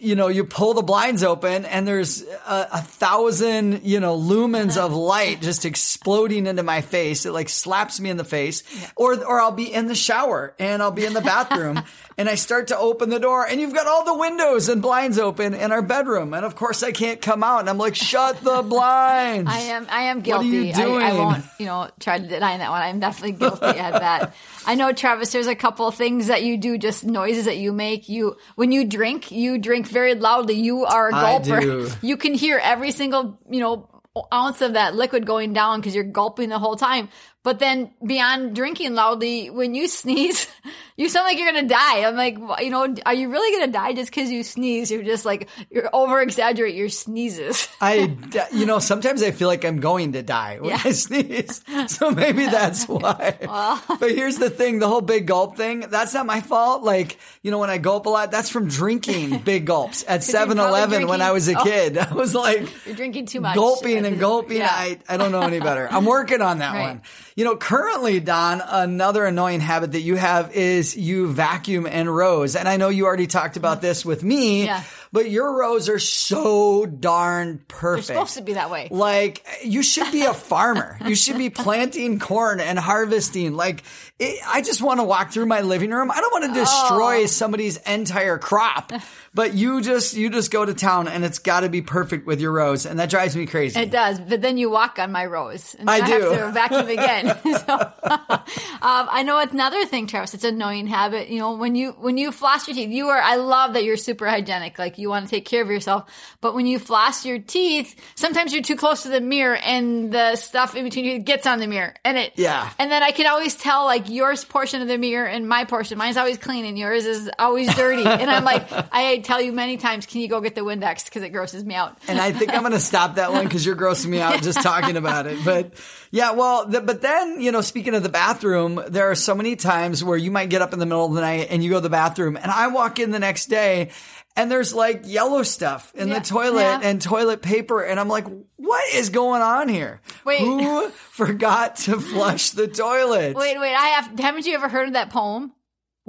you 0.00 0.14
know, 0.14 0.28
you 0.28 0.44
pull 0.44 0.74
the 0.74 0.82
blinds 0.82 1.22
open 1.22 1.64
and 1.66 1.86
there's 1.86 2.22
a, 2.22 2.68
a 2.72 2.82
thousand, 2.82 3.82
you 3.84 4.00
know, 4.00 4.18
lumens 4.18 4.76
of 4.76 4.92
light 4.92 5.42
just 5.42 5.64
exploding 5.64 6.46
into 6.46 6.62
my 6.62 6.80
face. 6.80 7.26
It 7.26 7.32
like 7.32 7.48
slaps 7.48 8.00
me 8.00 8.10
in 8.10 8.16
the 8.16 8.24
face. 8.24 8.62
Or, 8.96 9.22
or 9.24 9.40
I'll 9.40 9.52
be 9.52 9.72
in 9.72 9.86
the 9.86 9.94
shower 9.94 10.54
and 10.58 10.82
I'll 10.82 10.90
be 10.90 11.04
in 11.04 11.12
the 11.12 11.20
bathroom 11.20 11.82
and 12.18 12.28
I 12.28 12.34
start 12.34 12.68
to 12.68 12.78
open 12.78 13.10
the 13.10 13.20
door 13.20 13.46
and 13.46 13.60
you've 13.60 13.74
got 13.74 13.86
all 13.86 14.04
the 14.04 14.16
windows 14.16 14.68
and 14.68 14.80
blinds 14.80 15.18
open 15.18 15.54
in 15.54 15.70
our 15.70 15.82
bedroom. 15.82 16.32
And 16.32 16.46
of 16.46 16.56
course 16.56 16.82
I 16.82 16.92
can't 16.92 17.20
come 17.20 17.44
out 17.44 17.60
and 17.60 17.68
I'm 17.68 17.78
like, 17.78 17.94
shut 17.94 18.40
the 18.40 18.62
blinds. 18.62 19.50
I 19.52 19.60
am, 19.60 19.86
I 19.90 20.02
am 20.04 20.20
guilty. 20.20 20.48
What 20.48 20.56
are 20.56 20.66
you 20.66 20.72
doing? 20.72 21.02
I, 21.02 21.10
I 21.10 21.12
won't, 21.14 21.44
you 21.58 21.66
know, 21.66 21.90
try 22.00 22.18
to 22.18 22.26
deny 22.26 22.56
that 22.56 22.70
one. 22.70 22.82
I'm 22.82 23.00
definitely 23.00 23.32
guilty 23.32 23.66
at 23.66 24.00
that. 24.00 24.34
I 24.66 24.74
know, 24.74 24.92
Travis, 24.92 25.32
there's 25.32 25.46
a 25.46 25.54
couple 25.54 25.90
things 25.90 26.26
that 26.26 26.42
you 26.42 26.58
do, 26.58 26.78
just 26.78 27.04
noises 27.04 27.46
that 27.46 27.56
you 27.56 27.72
make. 27.72 28.08
You, 28.08 28.36
when 28.56 28.72
you 28.72 28.84
drink, 28.84 29.30
you 29.30 29.58
drink 29.58 29.89
very 29.90 30.14
loudly. 30.14 30.54
You 30.54 30.84
are 30.84 31.08
a 31.08 31.12
gulper. 31.12 31.96
You 32.02 32.16
can 32.16 32.34
hear 32.34 32.58
every 32.62 32.90
single, 32.92 33.38
you 33.48 33.60
know, 33.60 33.88
ounce 34.32 34.60
of 34.60 34.72
that 34.74 34.94
liquid 34.94 35.26
going 35.26 35.52
down 35.52 35.80
because 35.80 35.94
you're 35.94 36.04
gulping 36.04 36.48
the 36.48 36.58
whole 36.58 36.76
time. 36.76 37.08
But 37.42 37.58
then 37.58 37.90
beyond 38.06 38.54
drinking 38.54 38.94
loudly, 38.94 39.48
when 39.48 39.74
you 39.74 39.88
sneeze, 39.88 40.46
you 40.98 41.08
sound 41.08 41.24
like 41.24 41.38
you're 41.38 41.50
gonna 41.50 41.66
die. 41.66 42.04
I'm 42.04 42.14
like, 42.14 42.36
you 42.62 42.68
know, 42.68 42.94
are 43.06 43.14
you 43.14 43.30
really 43.30 43.58
gonna 43.58 43.72
die 43.72 43.94
just 43.94 44.10
because 44.10 44.30
you 44.30 44.42
sneeze? 44.42 44.90
You're 44.90 45.02
just 45.02 45.24
like 45.24 45.48
you're 45.70 45.88
over 45.90 46.20
exaggerate 46.20 46.74
your 46.74 46.90
sneezes. 46.90 47.66
I, 47.80 48.14
you 48.52 48.66
know, 48.66 48.78
sometimes 48.78 49.22
I 49.22 49.30
feel 49.30 49.48
like 49.48 49.64
I'm 49.64 49.80
going 49.80 50.12
to 50.12 50.22
die 50.22 50.58
when 50.60 50.70
yeah. 50.70 50.82
I 50.84 50.90
sneeze, 50.92 51.64
so 51.86 52.10
maybe 52.10 52.44
that's 52.44 52.86
why. 52.86 53.38
well. 53.40 53.82
But 53.98 54.10
here's 54.10 54.36
the 54.36 54.50
thing: 54.50 54.78
the 54.78 54.88
whole 54.88 55.00
big 55.00 55.26
gulp 55.26 55.56
thing. 55.56 55.80
That's 55.88 56.12
not 56.12 56.26
my 56.26 56.42
fault. 56.42 56.82
Like, 56.82 57.18
you 57.42 57.50
know, 57.50 57.58
when 57.58 57.70
I 57.70 57.78
gulp 57.78 58.04
a 58.04 58.10
lot, 58.10 58.30
that's 58.30 58.50
from 58.50 58.68
drinking 58.68 59.38
big 59.38 59.64
gulps 59.64 60.04
at 60.06 60.20
7-Eleven 60.20 61.06
when 61.08 61.22
I 61.22 61.32
was 61.32 61.48
a 61.48 61.58
oh. 61.58 61.64
kid. 61.64 61.96
I 61.96 62.12
was 62.12 62.34
like, 62.34 62.68
you're 62.84 62.96
drinking 62.96 63.26
too 63.26 63.40
much, 63.40 63.54
gulping 63.54 64.04
and 64.04 64.20
gulping. 64.20 64.58
Yeah. 64.58 64.68
I, 64.70 64.98
I 65.08 65.16
don't 65.16 65.32
know 65.32 65.40
any 65.40 65.60
better. 65.60 65.88
I'm 65.90 66.04
working 66.04 66.42
on 66.42 66.58
that 66.58 66.74
right. 66.74 66.82
one. 66.82 67.02
You 67.36 67.44
know, 67.44 67.56
currently, 67.56 68.20
Dawn, 68.20 68.62
another 68.64 69.24
annoying 69.24 69.60
habit 69.60 69.92
that 69.92 70.00
you 70.00 70.16
have 70.16 70.54
is 70.54 70.96
you 70.96 71.28
vacuum 71.32 71.86
and 71.86 72.14
rows. 72.14 72.56
And 72.56 72.68
I 72.68 72.76
know 72.76 72.88
you 72.88 73.06
already 73.06 73.26
talked 73.26 73.56
about 73.56 73.78
mm. 73.78 73.82
this 73.82 74.04
with 74.04 74.22
me. 74.22 74.66
Yeah 74.66 74.82
but 75.12 75.28
your 75.28 75.58
rows 75.58 75.88
are 75.88 75.98
so 75.98 76.86
darn 76.86 77.64
perfect. 77.66 78.08
They're 78.08 78.16
supposed 78.16 78.36
to 78.36 78.42
be 78.42 78.52
that 78.54 78.70
way. 78.70 78.88
Like 78.90 79.44
you 79.62 79.82
should 79.82 80.10
be 80.12 80.22
a 80.22 80.34
farmer. 80.34 80.98
you 81.04 81.14
should 81.14 81.36
be 81.36 81.50
planting 81.50 82.18
corn 82.20 82.60
and 82.60 82.78
harvesting. 82.78 83.54
Like 83.54 83.82
it, 84.18 84.40
I 84.46 84.62
just 84.62 84.82
want 84.82 85.00
to 85.00 85.04
walk 85.04 85.32
through 85.32 85.46
my 85.46 85.62
living 85.62 85.90
room. 85.90 86.10
I 86.10 86.20
don't 86.20 86.32
want 86.32 86.44
to 86.44 86.50
oh. 86.50 86.54
destroy 86.54 87.22
oh. 87.22 87.26
somebody's 87.26 87.76
entire 87.78 88.38
crop. 88.38 88.92
But 89.32 89.54
you 89.54 89.80
just 89.80 90.16
you 90.16 90.28
just 90.28 90.50
go 90.50 90.64
to 90.64 90.74
town 90.74 91.06
and 91.06 91.24
it's 91.24 91.38
got 91.38 91.60
to 91.60 91.68
be 91.68 91.82
perfect 91.82 92.26
with 92.26 92.40
your 92.40 92.50
rose 92.50 92.84
and 92.84 92.98
that 92.98 93.10
drives 93.10 93.36
me 93.36 93.46
crazy. 93.46 93.78
It 93.78 93.92
does, 93.92 94.18
but 94.18 94.42
then 94.42 94.58
you 94.58 94.68
walk 94.70 94.98
on 94.98 95.12
my 95.12 95.24
rose 95.24 95.76
And 95.78 95.88
I, 95.88 95.98
I 95.98 96.00
do. 96.00 96.30
Have 96.30 96.46
to 96.46 96.50
vacuum 96.50 96.88
again. 96.88 97.38
so, 97.44 97.92
um, 98.02 98.40
I 98.82 99.22
know 99.22 99.38
it's 99.38 99.52
another 99.52 99.86
thing, 99.86 100.08
Travis. 100.08 100.34
It's 100.34 100.42
an 100.42 100.56
annoying 100.56 100.88
habit. 100.88 101.28
You 101.28 101.38
know, 101.38 101.52
when 101.52 101.76
you 101.76 101.92
when 101.92 102.18
you 102.18 102.32
floss 102.32 102.66
your 102.66 102.74
teeth, 102.74 102.90
you 102.90 103.06
are. 103.06 103.20
I 103.20 103.36
love 103.36 103.74
that 103.74 103.84
you're 103.84 103.96
super 103.96 104.28
hygienic. 104.28 104.80
Like 104.80 104.98
you 104.98 105.08
want 105.08 105.26
to 105.26 105.30
take 105.30 105.44
care 105.44 105.62
of 105.62 105.70
yourself. 105.70 106.10
But 106.40 106.56
when 106.56 106.66
you 106.66 106.80
floss 106.80 107.24
your 107.24 107.38
teeth, 107.38 107.94
sometimes 108.16 108.52
you're 108.52 108.64
too 108.64 108.74
close 108.74 109.04
to 109.04 109.10
the 109.10 109.20
mirror 109.20 109.56
and 109.56 110.10
the 110.12 110.34
stuff 110.34 110.74
in 110.74 110.82
between 110.82 111.04
you 111.04 111.20
gets 111.20 111.46
on 111.46 111.60
the 111.60 111.68
mirror. 111.68 111.94
And 112.04 112.18
it, 112.18 112.32
yeah. 112.34 112.68
And 112.80 112.90
then 112.90 113.04
I 113.04 113.12
can 113.12 113.28
always 113.28 113.54
tell 113.54 113.84
like 113.84 114.08
yours 114.08 114.44
portion 114.44 114.82
of 114.82 114.88
the 114.88 114.98
mirror 114.98 115.28
and 115.28 115.48
my 115.48 115.66
portion. 115.66 115.98
Mine's 115.98 116.16
always 116.16 116.36
clean 116.36 116.64
and 116.64 116.76
yours 116.76 117.06
is 117.06 117.30
always 117.38 117.72
dirty. 117.76 118.04
and 118.04 118.28
I'm 118.28 118.42
like, 118.42 118.66
I 118.92 119.19
tell 119.20 119.40
you 119.40 119.52
many 119.52 119.76
times, 119.76 120.06
can 120.06 120.20
you 120.20 120.28
go 120.28 120.40
get 120.40 120.54
the 120.54 120.62
Windex? 120.62 121.04
Because 121.04 121.22
it 121.22 121.30
grosses 121.30 121.64
me 121.64 121.74
out. 121.74 121.98
And 122.08 122.20
I 122.20 122.32
think 122.32 122.52
I'm 122.52 122.60
going 122.60 122.72
to 122.74 122.80
stop 122.80 123.16
that 123.16 123.32
one 123.32 123.44
because 123.44 123.64
you're 123.64 123.76
grossing 123.76 124.08
me 124.08 124.20
out 124.20 124.42
just 124.42 124.60
talking 124.62 124.96
about 124.96 125.26
it. 125.26 125.44
But 125.44 125.74
yeah, 126.10 126.32
well, 126.32 126.66
the, 126.66 126.80
but 126.80 127.02
then, 127.02 127.40
you 127.40 127.52
know, 127.52 127.60
speaking 127.60 127.94
of 127.94 128.02
the 128.02 128.08
bathroom, 128.08 128.82
there 128.88 129.10
are 129.10 129.14
so 129.14 129.34
many 129.34 129.56
times 129.56 130.02
where 130.02 130.16
you 130.16 130.30
might 130.30 130.50
get 130.50 130.62
up 130.62 130.72
in 130.72 130.78
the 130.78 130.86
middle 130.86 131.06
of 131.06 131.14
the 131.14 131.20
night 131.20 131.48
and 131.50 131.62
you 131.62 131.70
go 131.70 131.76
to 131.76 131.80
the 131.80 131.90
bathroom 131.90 132.36
and 132.36 132.50
I 132.50 132.68
walk 132.68 132.98
in 132.98 133.10
the 133.10 133.18
next 133.18 133.46
day 133.46 133.90
and 134.36 134.50
there's 134.50 134.72
like 134.72 135.02
yellow 135.04 135.42
stuff 135.42 135.92
in 135.94 136.08
yeah, 136.08 136.18
the 136.18 136.24
toilet 136.24 136.60
yeah. 136.60 136.80
and 136.82 137.02
toilet 137.02 137.42
paper. 137.42 137.82
And 137.82 137.98
I'm 137.98 138.08
like, 138.08 138.26
what 138.56 138.94
is 138.94 139.10
going 139.10 139.42
on 139.42 139.68
here? 139.68 140.00
Wait. 140.24 140.40
Who 140.40 140.88
forgot 140.90 141.76
to 141.76 142.00
flush 142.00 142.50
the 142.50 142.68
toilet? 142.68 143.36
Wait, 143.36 143.58
wait. 143.58 143.74
I 143.74 143.86
have, 143.88 144.18
haven't 144.18 144.46
you 144.46 144.54
ever 144.54 144.68
heard 144.68 144.88
of 144.88 144.94
that 144.94 145.10
poem? 145.10 145.52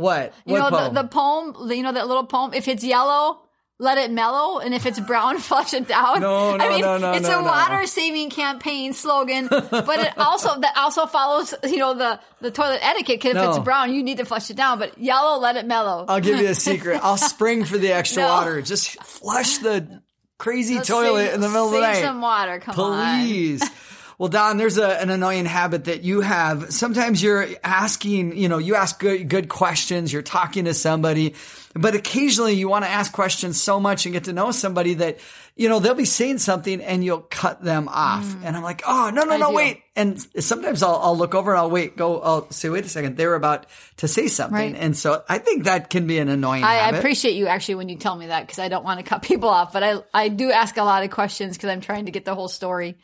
What? 0.02 0.34
You 0.46 0.54
what 0.54 0.60
know, 0.72 0.78
poem? 0.78 0.94
The, 0.94 1.02
the 1.04 1.08
poem, 1.08 1.72
you 1.72 1.84
know, 1.84 1.92
that 1.94 2.08
little 2.08 2.26
poem? 2.26 2.54
If 2.54 2.68
it's 2.68 2.84
yellow, 2.84 3.42
let 3.82 3.98
it 3.98 4.12
mellow, 4.12 4.60
and 4.60 4.74
if 4.74 4.86
it's 4.86 5.00
brown, 5.00 5.38
flush 5.40 5.74
it 5.74 5.88
down. 5.88 6.22
No, 6.22 6.56
no, 6.56 6.64
I 6.64 6.70
mean, 6.70 6.82
no, 6.82 6.98
no, 6.98 7.14
it's 7.14 7.28
no, 7.28 7.40
a 7.40 7.44
water 7.44 7.88
saving 7.88 8.30
campaign 8.30 8.94
slogan, 8.94 9.48
but 9.48 9.72
it 9.72 10.14
also 10.18 10.60
that 10.60 10.78
also 10.78 11.08
follows 11.08 11.54
you 11.64 11.78
know 11.78 11.96
the 11.96 12.20
the 12.42 12.52
toilet 12.52 12.80
etiquette. 12.84 13.22
Because 13.22 13.36
if 13.36 13.56
it's 13.58 13.64
brown, 13.64 13.94
you 13.94 14.04
need 14.04 14.18
to 14.18 14.26
flush 14.26 14.50
it 14.50 14.56
down, 14.56 14.80
but 14.80 14.98
yellow, 14.98 15.40
let 15.40 15.58
it 15.58 15.66
mellow. 15.66 16.06
I'll 16.08 16.22
give 16.22 16.40
you 16.40 16.48
a 16.48 16.56
secret. 16.70 17.00
I'll 17.04 17.18
spring 17.18 17.64
for 17.64 17.78
the 17.78 17.92
extra 17.92 18.24
water. 18.24 18.62
Just 18.62 19.02
flush 19.04 19.58
the 19.58 20.02
crazy 20.38 20.76
Let's 20.76 20.88
toilet 20.88 21.26
save, 21.26 21.34
in 21.36 21.42
the 21.42 21.48
middle 21.50 21.68
of 21.68 21.72
the 21.74 21.82
night. 21.82 22.02
some 22.02 22.22
water, 22.22 22.60
come 22.60 22.76
Please. 22.76 23.62
on. 23.62 23.68
Please. 23.70 23.91
Well, 24.22 24.30
Dawn, 24.30 24.58
there's 24.58 24.78
a, 24.78 25.02
an 25.02 25.10
annoying 25.10 25.48
habit 25.48 25.86
that 25.86 26.04
you 26.04 26.22
have. 26.22 26.72
Sometimes 26.72 27.24
you're 27.24 27.48
asking, 27.64 28.38
you 28.38 28.50
know, 28.50 28.60
you 28.60 28.76
ask 28.76 29.00
good, 29.00 29.28
good 29.28 29.50
questions, 29.50 30.14
you're 30.14 30.22
talking 30.22 30.66
to 30.66 30.76
somebody, 30.76 31.34
but 31.74 31.96
occasionally 31.96 32.54
you 32.54 32.70
want 32.70 32.86
to 32.86 32.92
ask 32.92 33.12
questions 33.12 33.60
so 33.60 33.80
much 33.80 34.06
and 34.06 34.14
get 34.14 34.26
to 34.26 34.34
know 34.34 34.52
somebody 34.52 34.94
that, 34.94 35.18
you 35.56 35.70
know, 35.70 35.80
they'll 35.80 35.96
be 35.96 36.06
saying 36.06 36.38
something 36.38 36.82
and 36.82 37.04
you'll 37.04 37.22
cut 37.22 37.64
them 37.64 37.90
off. 37.90 38.24
Mm. 38.28 38.42
And 38.44 38.58
I'm 38.58 38.62
like, 38.62 38.84
oh, 38.86 39.10
no, 39.12 39.24
no, 39.24 39.34
I 39.34 39.38
no, 39.38 39.50
do. 39.50 39.56
wait. 39.56 39.82
And 39.96 40.22
sometimes 40.40 40.84
I'll, 40.84 41.00
I'll 41.02 41.18
look 41.18 41.34
over 41.34 41.50
and 41.50 41.58
I'll 41.58 41.72
wait, 41.72 41.98
go, 41.98 42.22
I'll 42.22 42.52
say, 42.52 42.70
wait 42.70 42.86
a 42.86 42.90
second, 42.90 43.18
they're 43.18 43.34
about 43.34 43.66
to 43.98 44.08
say 44.08 44.28
something. 44.28 44.74
Right. 44.74 44.76
And 44.76 44.96
so 44.96 45.24
I 45.28 45.40
think 45.40 45.64
that 45.64 45.90
can 45.90 46.06
be 46.06 46.20
an 46.20 46.30
annoying 46.30 46.64
I, 46.64 46.76
habit. 46.76 46.98
I 46.98 47.00
appreciate 47.00 47.34
you 47.34 47.48
actually 47.48 47.74
when 47.76 47.90
you 47.90 47.96
tell 47.96 48.16
me 48.16 48.28
that 48.28 48.42
because 48.42 48.60
I 48.60 48.68
don't 48.68 48.84
want 48.84 49.00
to 49.00 49.04
cut 49.04 49.22
people 49.24 49.50
off, 49.50 49.74
but 49.74 49.82
I, 49.82 49.96
I 50.14 50.28
do 50.28 50.52
ask 50.52 50.78
a 50.78 50.84
lot 50.84 51.04
of 51.04 51.10
questions 51.10 51.58
because 51.58 51.72
I'm 51.72 51.82
trying 51.82 52.06
to 52.06 52.12
get 52.12 52.24
the 52.24 52.36
whole 52.36 52.50
story. 52.50 52.98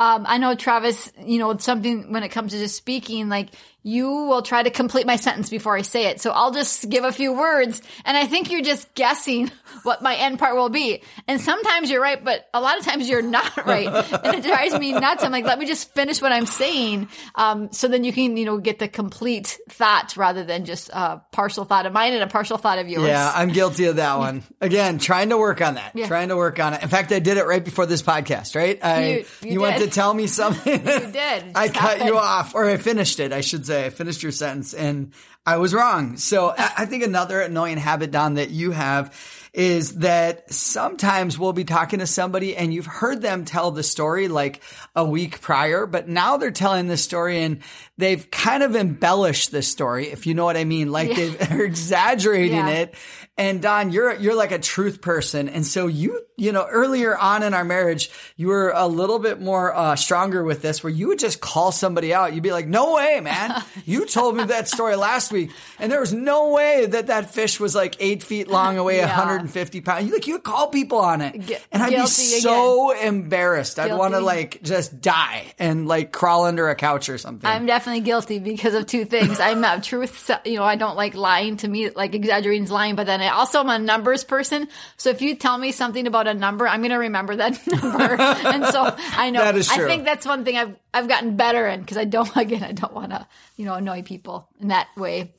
Um, 0.00 0.24
I 0.26 0.38
know 0.38 0.54
Travis, 0.56 1.12
you 1.24 1.38
know, 1.38 1.56
something 1.58 2.10
when 2.10 2.22
it 2.24 2.30
comes 2.30 2.52
to 2.52 2.58
just 2.58 2.74
speaking, 2.74 3.28
like 3.28 3.50
you 3.82 4.06
will 4.10 4.42
try 4.42 4.62
to 4.62 4.68
complete 4.68 5.06
my 5.06 5.16
sentence 5.16 5.48
before 5.48 5.74
I 5.74 5.80
say 5.82 6.06
it. 6.08 6.20
So 6.20 6.30
I'll 6.32 6.50
just 6.52 6.86
give 6.90 7.04
a 7.04 7.12
few 7.12 7.32
words 7.32 7.80
and 8.04 8.14
I 8.14 8.26
think 8.26 8.50
you're 8.50 8.60
just 8.60 8.92
guessing 8.94 9.50
what 9.84 10.02
my 10.02 10.14
end 10.16 10.38
part 10.38 10.54
will 10.54 10.68
be. 10.68 11.02
And 11.26 11.40
sometimes 11.40 11.90
you're 11.90 12.02
right, 12.02 12.22
but 12.22 12.46
a 12.52 12.60
lot 12.60 12.78
of 12.78 12.84
times 12.84 13.08
you're 13.08 13.22
not 13.22 13.56
right. 13.66 13.86
and 13.86 14.34
it 14.36 14.42
drives 14.44 14.78
me 14.78 14.92
nuts. 14.92 15.24
I'm 15.24 15.32
like, 15.32 15.46
let 15.46 15.58
me 15.58 15.64
just 15.64 15.94
finish 15.94 16.20
what 16.20 16.30
I'm 16.30 16.44
saying. 16.44 17.08
Um, 17.34 17.72
so 17.72 17.88
then 17.88 18.04
you 18.04 18.12
can, 18.12 18.36
you 18.36 18.44
know, 18.44 18.58
get 18.58 18.80
the 18.80 18.88
complete 18.88 19.58
thought 19.70 20.14
rather 20.16 20.44
than 20.44 20.66
just 20.66 20.90
a 20.90 21.22
partial 21.32 21.64
thought 21.64 21.86
of 21.86 21.94
mine 21.94 22.12
and 22.12 22.22
a 22.22 22.26
partial 22.26 22.58
thought 22.58 22.78
of 22.78 22.88
yours. 22.88 23.06
Yeah, 23.06 23.32
I'm 23.34 23.48
guilty 23.50 23.86
of 23.86 23.96
that 23.96 24.18
one. 24.18 24.42
Again, 24.60 24.98
trying 24.98 25.30
to 25.30 25.38
work 25.38 25.62
on 25.62 25.76
that. 25.76 25.92
Yeah. 25.94 26.06
Trying 26.06 26.28
to 26.28 26.36
work 26.36 26.58
on 26.60 26.74
it. 26.74 26.82
In 26.82 26.88
fact, 26.90 27.12
I 27.12 27.18
did 27.18 27.38
it 27.38 27.46
right 27.46 27.64
before 27.64 27.86
this 27.86 28.02
podcast, 28.02 28.54
right? 28.54 28.78
I, 28.84 29.24
You- 29.42 29.52
you 29.52 29.60
went 29.62 29.78
did. 29.78 29.86
to 29.86 29.89
tell 29.90 30.14
me 30.14 30.26
something. 30.26 30.80
You 30.80 31.12
did. 31.12 31.44
I 31.54 31.68
cut 31.68 32.00
it. 32.00 32.06
you 32.06 32.16
off, 32.16 32.54
or 32.54 32.64
I 32.68 32.76
finished 32.76 33.20
it, 33.20 33.32
I 33.32 33.40
should 33.40 33.66
say. 33.66 33.86
I 33.86 33.90
finished 33.90 34.22
your 34.22 34.32
sentence 34.32 34.74
and 34.74 35.12
I 35.46 35.56
was 35.56 35.74
wrong. 35.74 36.16
So 36.16 36.50
I 36.56 36.72
I 36.78 36.86
think 36.86 37.02
another 37.02 37.40
annoying 37.40 37.78
habit, 37.78 38.10
Dawn, 38.10 38.34
that 38.34 38.50
you 38.50 38.70
have 38.70 39.14
is 39.52 39.96
that 39.96 40.52
sometimes 40.52 41.38
we'll 41.38 41.52
be 41.52 41.64
talking 41.64 41.98
to 41.98 42.06
somebody 42.06 42.56
and 42.56 42.72
you've 42.72 42.86
heard 42.86 43.20
them 43.20 43.44
tell 43.44 43.70
the 43.70 43.82
story 43.82 44.28
like 44.28 44.62
a 44.94 45.04
week 45.04 45.40
prior, 45.40 45.86
but 45.86 46.08
now 46.08 46.36
they're 46.36 46.50
telling 46.50 46.86
the 46.86 46.96
story 46.96 47.42
and 47.42 47.58
they've 47.98 48.30
kind 48.30 48.62
of 48.62 48.76
embellished 48.76 49.50
the 49.50 49.62
story, 49.62 50.06
if 50.08 50.26
you 50.26 50.34
know 50.34 50.44
what 50.44 50.56
I 50.56 50.64
mean. 50.64 50.92
Like 50.92 51.14
they've, 51.14 51.36
they're 51.48 51.64
exaggerating 51.64 52.56
Yeah. 52.56 52.68
it. 52.68 52.94
And 53.36 53.62
Dawn, 53.62 53.90
you're, 53.90 54.14
you're 54.16 54.34
like 54.34 54.52
a 54.52 54.58
truth 54.58 55.00
person. 55.00 55.48
And 55.48 55.66
so 55.66 55.86
you, 55.86 56.20
you 56.36 56.52
know, 56.52 56.66
earlier 56.70 57.16
on 57.16 57.42
in 57.42 57.54
our 57.54 57.64
marriage, 57.64 58.10
you 58.36 58.48
were 58.48 58.70
a 58.74 58.86
little 58.86 59.18
bit 59.18 59.40
more, 59.40 59.74
uh, 59.74 59.96
stronger 59.96 60.44
with 60.44 60.60
this 60.62 60.82
where 60.84 60.92
you 60.92 61.08
would 61.08 61.18
just 61.18 61.40
call 61.40 61.72
somebody 61.72 62.12
out. 62.12 62.34
You'd 62.34 62.42
be 62.42 62.52
like, 62.52 62.66
no 62.66 62.94
way, 62.94 63.20
man. 63.20 63.62
You 63.86 64.06
told 64.06 64.36
me 64.36 64.44
that 64.44 64.68
story 64.68 64.94
last 64.94 65.32
week 65.32 65.50
and 65.78 65.90
there 65.90 66.00
was 66.00 66.12
no 66.12 66.50
way 66.50 66.86
that 66.86 67.06
that 67.08 67.32
fish 67.32 67.58
was 67.58 67.74
like 67.74 67.96
eight 67.98 68.22
feet 68.22 68.46
long 68.48 68.76
away, 68.78 68.98
a 68.98 69.06
Yeah. 69.06 69.16
150 69.40 69.80
pounds. 69.80 70.06
You 70.06 70.12
like, 70.14 70.26
you 70.26 70.34
would 70.34 70.42
call 70.44 70.68
people 70.68 70.98
on 70.98 71.20
it. 71.20 71.46
Gu- 71.46 71.56
and 71.72 71.82
I'd 71.82 71.90
be 71.90 71.96
guilty 71.96 72.22
so 72.40 72.90
embarrassed. 72.92 73.78
I'd 73.78 73.96
want 73.96 74.14
to 74.14 74.20
like 74.20 74.62
just 74.62 75.00
die 75.00 75.52
and 75.58 75.86
like 75.88 76.12
crawl 76.12 76.44
under 76.44 76.68
a 76.68 76.74
couch 76.74 77.08
or 77.08 77.18
something. 77.18 77.48
I'm 77.48 77.66
definitely 77.66 78.02
guilty 78.02 78.38
because 78.38 78.74
of 78.74 78.86
two 78.86 79.04
things. 79.04 79.40
I'm 79.40 79.64
a 79.64 79.80
truth, 79.82 80.30
you 80.44 80.56
know, 80.56 80.64
I 80.64 80.76
don't 80.76 80.96
like 80.96 81.14
lying 81.14 81.56
to 81.58 81.68
me, 81.68 81.90
like 81.90 82.14
exaggerating 82.14 82.64
is 82.64 82.70
lying, 82.70 82.96
but 82.96 83.06
then 83.06 83.20
I 83.20 83.28
also 83.28 83.60
am 83.60 83.68
a 83.68 83.78
numbers 83.78 84.24
person. 84.24 84.68
So 84.96 85.10
if 85.10 85.22
you 85.22 85.36
tell 85.36 85.56
me 85.58 85.72
something 85.72 86.06
about 86.06 86.26
a 86.26 86.34
number, 86.34 86.66
I'm 86.68 86.80
going 86.80 86.90
to 86.90 86.96
remember 86.96 87.36
that 87.36 87.66
number. 87.66 88.20
and 88.20 88.64
so 88.66 88.94
I 89.16 89.30
know, 89.30 89.40
That 89.40 89.56
is 89.56 89.68
true. 89.68 89.84
I 89.84 89.88
think 89.88 90.04
that's 90.04 90.26
one 90.26 90.44
thing 90.44 90.56
I've, 90.56 90.76
I've 90.92 91.08
gotten 91.08 91.36
better 91.36 91.66
in 91.66 91.80
because 91.80 91.96
I 91.96 92.04
don't, 92.04 92.30
again, 92.36 92.62
I 92.62 92.72
don't 92.72 92.92
want 92.92 93.10
to, 93.12 93.26
you 93.56 93.64
know, 93.64 93.74
annoy 93.74 94.02
people 94.02 94.48
in 94.60 94.68
that 94.68 94.88
way. 94.96 95.32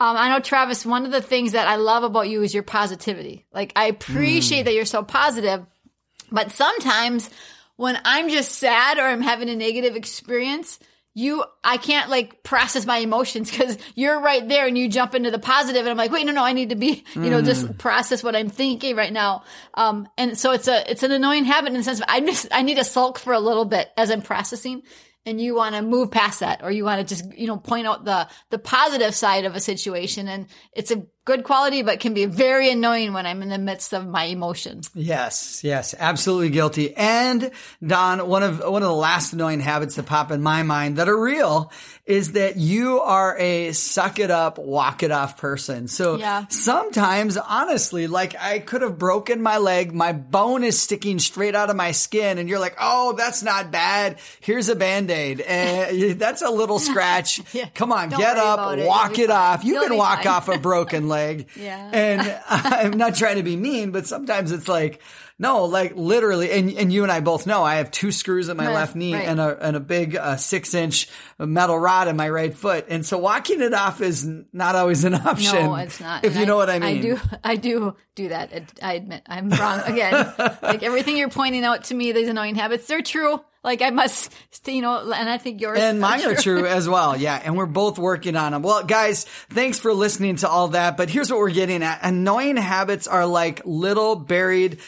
Um, 0.00 0.16
I 0.16 0.30
know, 0.30 0.40
Travis, 0.40 0.86
one 0.86 1.04
of 1.04 1.12
the 1.12 1.20
things 1.20 1.52
that 1.52 1.68
I 1.68 1.76
love 1.76 2.02
about 2.02 2.28
you 2.28 2.42
is 2.42 2.54
your 2.54 2.62
positivity. 2.62 3.46
Like, 3.52 3.72
I 3.76 3.86
appreciate 3.86 4.64
that 4.64 4.74
you're 4.74 4.84
so 4.84 5.02
positive, 5.02 5.64
but 6.30 6.50
sometimes 6.50 7.28
when 7.76 7.98
I'm 8.04 8.30
just 8.30 8.52
sad 8.52 8.98
or 8.98 9.02
I'm 9.02 9.20
having 9.20 9.50
a 9.50 9.56
negative 9.56 9.94
experience, 9.94 10.78
you, 11.14 11.44
I 11.62 11.76
can't 11.76 12.08
like 12.08 12.42
process 12.42 12.86
my 12.86 12.98
emotions 12.98 13.50
because 13.50 13.76
you're 13.94 14.18
right 14.18 14.48
there 14.48 14.66
and 14.66 14.78
you 14.78 14.88
jump 14.88 15.14
into 15.14 15.30
the 15.30 15.38
positive 15.38 15.82
and 15.82 15.90
I'm 15.90 15.96
like, 15.98 16.10
wait, 16.10 16.24
no, 16.24 16.32
no, 16.32 16.42
I 16.42 16.54
need 16.54 16.70
to 16.70 16.74
be, 16.74 17.04
you 17.14 17.28
know, 17.28 17.42
just 17.42 17.76
process 17.76 18.22
what 18.22 18.34
I'm 18.34 18.48
thinking 18.48 18.96
right 18.96 19.12
now. 19.12 19.44
Um, 19.74 20.08
and 20.16 20.38
so 20.38 20.52
it's 20.52 20.68
a, 20.68 20.90
it's 20.90 21.02
an 21.02 21.12
annoying 21.12 21.44
habit 21.44 21.68
in 21.68 21.74
the 21.74 21.82
sense 21.82 22.00
of 22.00 22.06
I 22.08 22.20
just, 22.20 22.48
I 22.50 22.62
need 22.62 22.76
to 22.76 22.84
sulk 22.84 23.18
for 23.18 23.34
a 23.34 23.40
little 23.40 23.66
bit 23.66 23.90
as 23.98 24.10
I'm 24.10 24.22
processing 24.22 24.84
and 25.24 25.40
you 25.40 25.54
want 25.54 25.74
to 25.74 25.82
move 25.82 26.10
past 26.10 26.40
that 26.40 26.62
or 26.62 26.70
you 26.70 26.84
want 26.84 27.06
to 27.06 27.14
just, 27.14 27.32
you 27.36 27.46
know, 27.46 27.56
point 27.56 27.86
out 27.86 28.04
the, 28.04 28.28
the 28.50 28.58
positive 28.58 29.14
side 29.14 29.44
of 29.44 29.54
a 29.54 29.60
situation. 29.60 30.28
And 30.28 30.46
it's 30.72 30.90
a 30.90 31.06
good 31.24 31.44
quality, 31.44 31.82
but 31.82 32.00
can 32.00 32.14
be 32.14 32.26
very 32.26 32.70
annoying 32.70 33.12
when 33.12 33.26
I'm 33.26 33.42
in 33.42 33.48
the 33.48 33.58
midst 33.58 33.92
of 33.94 34.06
my 34.06 34.24
emotions. 34.24 34.90
Yes, 34.94 35.62
yes, 35.62 35.94
absolutely 35.98 36.50
guilty. 36.50 36.96
And 36.96 37.50
Dawn, 37.86 38.26
one 38.26 38.42
of 38.42 38.58
one 38.60 38.82
of 38.82 38.88
the 38.88 38.94
last 38.94 39.32
annoying 39.32 39.60
habits 39.60 39.94
that 39.96 40.06
pop 40.06 40.30
in 40.32 40.42
my 40.42 40.62
mind 40.62 40.96
that 40.96 41.08
are 41.08 41.20
real 41.20 41.70
is 42.04 42.32
that 42.32 42.56
you 42.56 43.00
are 43.00 43.36
a 43.38 43.70
suck 43.72 44.18
it 44.18 44.30
up, 44.30 44.58
walk 44.58 45.04
it 45.04 45.12
off 45.12 45.36
person. 45.36 45.86
So 45.86 46.16
Yeah. 46.16 46.46
sometimes, 46.48 47.36
honestly, 47.36 48.08
like 48.08 48.34
I 48.40 48.58
could 48.58 48.82
have 48.82 48.98
broken 48.98 49.40
my 49.40 49.58
leg, 49.58 49.92
my 49.94 50.12
bone 50.12 50.64
is 50.64 50.80
sticking 50.80 51.18
straight 51.20 51.54
out 51.54 51.70
of 51.70 51.76
my 51.76 51.92
skin, 51.92 52.38
and 52.38 52.48
you're 52.48 52.58
like, 52.58 52.76
"Oh, 52.80 53.12
that's 53.12 53.42
not 53.44 53.70
bad. 53.70 54.16
Here's 54.40 54.68
a 54.68 54.74
band 54.74 55.10
aid. 55.12 55.42
Eh, 55.46 56.14
that's 56.16 56.42
a 56.42 56.50
little 56.50 56.78
scratch. 56.80 57.40
Yeah. 57.52 57.66
Come 57.74 57.92
on, 57.92 58.08
Don't 58.08 58.18
get 58.18 58.38
up, 58.38 58.78
it. 58.78 58.86
walk 58.86 59.18
You'll 59.18 59.24
it 59.24 59.30
off. 59.30 59.62
You 59.64 59.74
You'll 59.74 59.88
can 59.88 59.96
walk 59.98 60.18
fine. 60.24 60.32
off 60.32 60.48
a 60.48 60.58
broken 60.58 61.08
leg. 61.12 61.48
Yeah. 61.56 61.90
And 61.92 62.40
I'm 62.48 62.96
not 62.96 63.14
trying 63.14 63.36
to 63.36 63.42
be 63.42 63.56
mean, 63.56 63.92
but 63.92 64.06
sometimes 64.06 64.50
it's 64.50 64.68
like, 64.68 65.00
no, 65.42 65.64
like 65.64 65.96
literally, 65.96 66.50
and, 66.52 66.70
and 66.72 66.92
you 66.92 67.02
and 67.02 67.10
I 67.10 67.18
both 67.20 67.46
know 67.48 67.64
I 67.64 67.74
have 67.76 67.90
two 67.90 68.12
screws 68.12 68.48
in 68.48 68.56
my 68.56 68.66
Right, 68.68 68.74
left 68.74 68.94
knee 68.94 69.12
right. 69.12 69.26
and 69.26 69.40
a, 69.40 69.66
and 69.66 69.76
a 69.76 69.80
big 69.80 70.14
uh, 70.16 70.36
six 70.36 70.72
inch 70.72 71.08
metal 71.38 71.76
rod 71.76 72.06
in 72.06 72.16
my 72.16 72.30
right 72.30 72.54
foot. 72.54 72.86
And 72.88 73.04
so 73.04 73.18
walking 73.18 73.60
it 73.60 73.74
off 73.74 74.00
is 74.00 74.24
not 74.52 74.76
always 74.76 75.02
an 75.04 75.14
option. 75.14 75.66
No, 75.66 75.74
it's 75.74 76.00
not. 76.00 76.24
If 76.24 76.32
And 76.32 76.40
you 76.40 76.46
know 76.46 76.56
what 76.56 76.70
I 76.70 76.78
mean. 76.78 76.98
I 76.98 77.00
do. 77.02 77.20
I 77.42 77.56
do 77.56 77.96
do 78.14 78.28
that. 78.28 78.72
I 78.80 78.94
admit 78.94 79.22
I'm 79.26 79.50
wrong 79.50 79.80
again. 79.84 80.32
like 80.62 80.82
everything 80.84 81.16
you're 81.16 81.28
pointing 81.28 81.64
out 81.64 81.84
to 81.84 81.94
me, 81.94 82.12
these 82.12 82.28
annoying 82.28 82.54
habits, 82.54 82.86
they're 82.86 83.02
true. 83.02 83.40
Like 83.64 83.80
I 83.80 83.90
must, 83.90 84.32
you 84.66 84.82
know, 84.82 85.12
and 85.12 85.28
I 85.28 85.38
think 85.38 85.60
yours 85.60 85.78
And 85.78 86.00
mine 86.00 86.24
are 86.26 86.32
are 86.32 86.34
true 86.34 86.66
as 86.78 86.88
well. 86.88 87.16
Yeah. 87.16 87.40
And 87.44 87.56
we're 87.56 87.66
both 87.66 87.96
working 87.96 88.34
on 88.34 88.50
them. 88.50 88.62
Well, 88.62 88.82
guys, 88.82 89.24
thanks 89.50 89.78
for 89.78 89.92
listening 89.92 90.34
to 90.36 90.48
all 90.48 90.68
that. 90.68 90.96
But 90.96 91.10
here's 91.10 91.30
what 91.30 91.38
we're 91.38 91.50
getting 91.52 91.82
at. 91.84 92.00
Annoying 92.02 92.56
habits 92.56 93.06
are 93.06 93.24
like 93.24 93.62
little 93.64 94.16
buried 94.16 94.78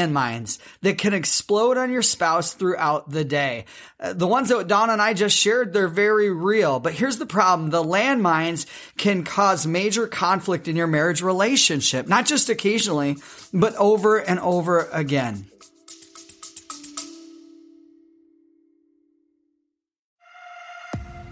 landmines 0.00 0.58
that 0.82 0.98
can 0.98 1.14
explode 1.14 1.76
on 1.76 1.90
your 1.90 2.02
spouse 2.02 2.54
throughout 2.54 3.10
the 3.10 3.24
day. 3.24 3.64
Uh, 3.98 4.12
the 4.12 4.26
ones 4.26 4.48
that 4.48 4.68
Dawn 4.68 4.90
and 4.90 5.00
I 5.00 5.14
just 5.14 5.36
shared, 5.36 5.72
they're 5.72 5.88
very 5.88 6.30
real. 6.30 6.80
But 6.80 6.94
here's 6.94 7.18
the 7.18 7.26
problem. 7.26 7.70
The 7.70 7.82
landmines 7.82 8.66
can 8.96 9.24
cause 9.24 9.66
major 9.66 10.06
conflict 10.06 10.68
in 10.68 10.76
your 10.76 10.86
marriage 10.86 11.22
relationship, 11.22 12.08
not 12.08 12.26
just 12.26 12.48
occasionally, 12.48 13.16
but 13.52 13.74
over 13.76 14.18
and 14.18 14.40
over 14.40 14.88
again. 14.92 15.46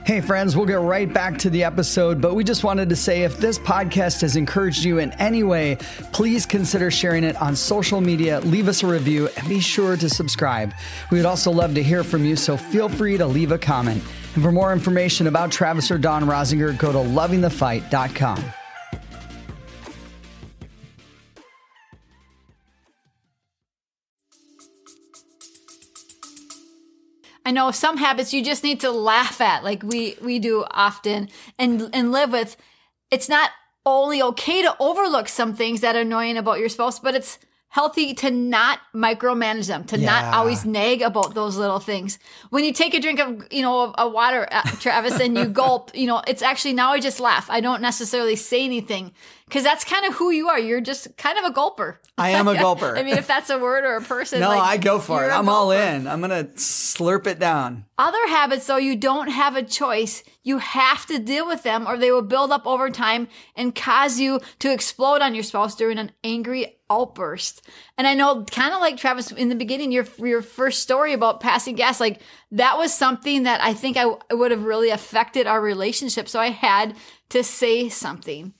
Hey, 0.08 0.22
friends, 0.22 0.56
we'll 0.56 0.64
get 0.64 0.80
right 0.80 1.12
back 1.12 1.36
to 1.40 1.50
the 1.50 1.64
episode, 1.64 2.18
but 2.22 2.34
we 2.34 2.42
just 2.42 2.64
wanted 2.64 2.88
to 2.88 2.96
say 2.96 3.24
if 3.24 3.36
this 3.36 3.58
podcast 3.58 4.22
has 4.22 4.36
encouraged 4.36 4.82
you 4.82 5.00
in 5.00 5.12
any 5.20 5.42
way, 5.42 5.76
please 6.14 6.46
consider 6.46 6.90
sharing 6.90 7.24
it 7.24 7.36
on 7.42 7.54
social 7.54 8.00
media, 8.00 8.40
leave 8.40 8.68
us 8.68 8.82
a 8.82 8.86
review, 8.86 9.28
and 9.36 9.46
be 9.46 9.60
sure 9.60 9.98
to 9.98 10.08
subscribe. 10.08 10.72
We 11.10 11.18
would 11.18 11.26
also 11.26 11.50
love 11.50 11.74
to 11.74 11.82
hear 11.82 12.02
from 12.04 12.24
you, 12.24 12.36
so 12.36 12.56
feel 12.56 12.88
free 12.88 13.18
to 13.18 13.26
leave 13.26 13.52
a 13.52 13.58
comment. 13.58 14.02
And 14.32 14.42
for 14.42 14.50
more 14.50 14.72
information 14.72 15.26
about 15.26 15.52
Travis 15.52 15.90
or 15.90 15.98
Dawn 15.98 16.24
Rosinger, 16.24 16.78
go 16.78 16.90
to 16.90 16.98
lovingthefight.com. 17.00 18.42
I 27.48 27.50
know 27.50 27.70
some 27.70 27.96
habits 27.96 28.34
you 28.34 28.44
just 28.44 28.62
need 28.62 28.80
to 28.80 28.90
laugh 28.90 29.40
at, 29.40 29.64
like 29.64 29.82
we 29.82 30.16
we 30.20 30.38
do 30.38 30.66
often, 30.70 31.30
and 31.58 31.88
and 31.94 32.12
live 32.12 32.30
with. 32.30 32.58
It's 33.10 33.28
not 33.28 33.50
only 33.86 34.20
okay 34.22 34.60
to 34.60 34.76
overlook 34.78 35.28
some 35.28 35.54
things 35.54 35.80
that 35.80 35.96
are 35.96 36.02
annoying 36.02 36.36
about 36.36 36.58
your 36.58 36.68
spouse, 36.68 36.98
but 36.98 37.14
it's 37.14 37.38
healthy 37.70 38.12
to 38.14 38.30
not 38.30 38.80
micromanage 38.94 39.66
them, 39.68 39.84
to 39.84 39.96
Yeah. 39.98 40.04
not 40.12 40.34
always 40.34 40.66
nag 40.66 41.00
about 41.00 41.34
those 41.34 41.56
little 41.56 41.78
things. 41.78 42.18
When 42.50 42.64
you 42.64 42.72
take 42.72 42.92
a 42.92 43.00
drink 43.00 43.18
of, 43.18 43.46
you 43.50 43.62
know, 43.62 43.92
of 43.92 44.12
water, 44.12 44.46
uh, 44.52 44.62
Travis, 44.80 45.18
and 45.18 45.36
you 45.38 45.46
gulp, 45.46 45.90
you 45.94 46.06
know, 46.06 46.20
it's 46.26 46.42
actually 46.42 46.74
now 46.74 46.92
I 46.92 47.00
just 47.00 47.18
laugh. 47.18 47.46
I 47.48 47.60
don't 47.62 47.80
necessarily 47.80 48.36
say 48.36 48.62
anything 48.62 49.12
because 49.48 49.64
that's 49.64 49.82
kind 49.82 50.04
of 50.04 50.14
who 50.14 50.30
you 50.30 50.48
are. 50.48 50.58
You're 50.58 50.82
just 50.82 51.16
kind 51.16 51.38
of 51.38 51.44
a 51.44 51.50
gulper. 51.50 51.96
I 52.18 52.30
am 52.30 52.46
a 52.48 52.54
gulper. 52.54 52.98
I 52.98 53.02
mean, 53.02 53.16
if 53.16 53.26
that's 53.26 53.48
a 53.48 53.58
word 53.58 53.84
or 53.84 53.96
a 53.96 54.02
person, 54.02 54.40
No, 54.40 54.50
like, 54.50 54.60
I 54.60 54.76
go 54.76 54.98
for 54.98 55.24
it. 55.24 55.30
I'm 55.30 55.48
all 55.48 55.70
in. 55.70 56.06
I'm 56.06 56.20
going 56.20 56.30
to 56.30 56.52
slurp 56.52 57.26
it 57.26 57.38
down. 57.38 57.86
Other 57.96 58.28
habits, 58.28 58.66
though, 58.66 58.76
you 58.76 58.94
don't 58.94 59.28
have 59.28 59.56
a 59.56 59.62
choice. 59.62 60.22
You 60.42 60.58
have 60.58 61.06
to 61.06 61.18
deal 61.18 61.46
with 61.46 61.62
them 61.62 61.88
or 61.88 61.96
they 61.96 62.10
will 62.12 62.22
build 62.22 62.52
up 62.52 62.66
over 62.66 62.90
time 62.90 63.28
and 63.56 63.74
cause 63.74 64.20
you 64.20 64.40
to 64.58 64.72
explode 64.72 65.22
on 65.22 65.34
your 65.34 65.44
spouse 65.44 65.74
during 65.74 65.98
an 65.98 66.12
angry 66.22 66.76
outburst. 66.90 67.66
And 67.96 68.06
I 68.06 68.14
know, 68.14 68.44
kind 68.44 68.74
of 68.74 68.80
like 68.80 68.96
Travis 68.98 69.30
in 69.32 69.48
the 69.48 69.54
beginning, 69.54 69.92
your, 69.92 70.06
your 70.18 70.42
first 70.42 70.82
story 70.82 71.12
about 71.12 71.40
passing 71.40 71.74
gas, 71.74 72.00
like 72.00 72.20
that 72.52 72.76
was 72.78 72.92
something 72.94 73.44
that 73.44 73.62
I 73.62 73.72
think 73.74 73.96
I 73.96 74.02
w- 74.02 74.20
would 74.30 74.50
have 74.50 74.64
really 74.64 74.90
affected 74.90 75.46
our 75.46 75.60
relationship. 75.60 76.28
So 76.28 76.38
I 76.38 76.50
had 76.50 76.96
to 77.30 77.42
say 77.42 77.88
something. 77.88 78.54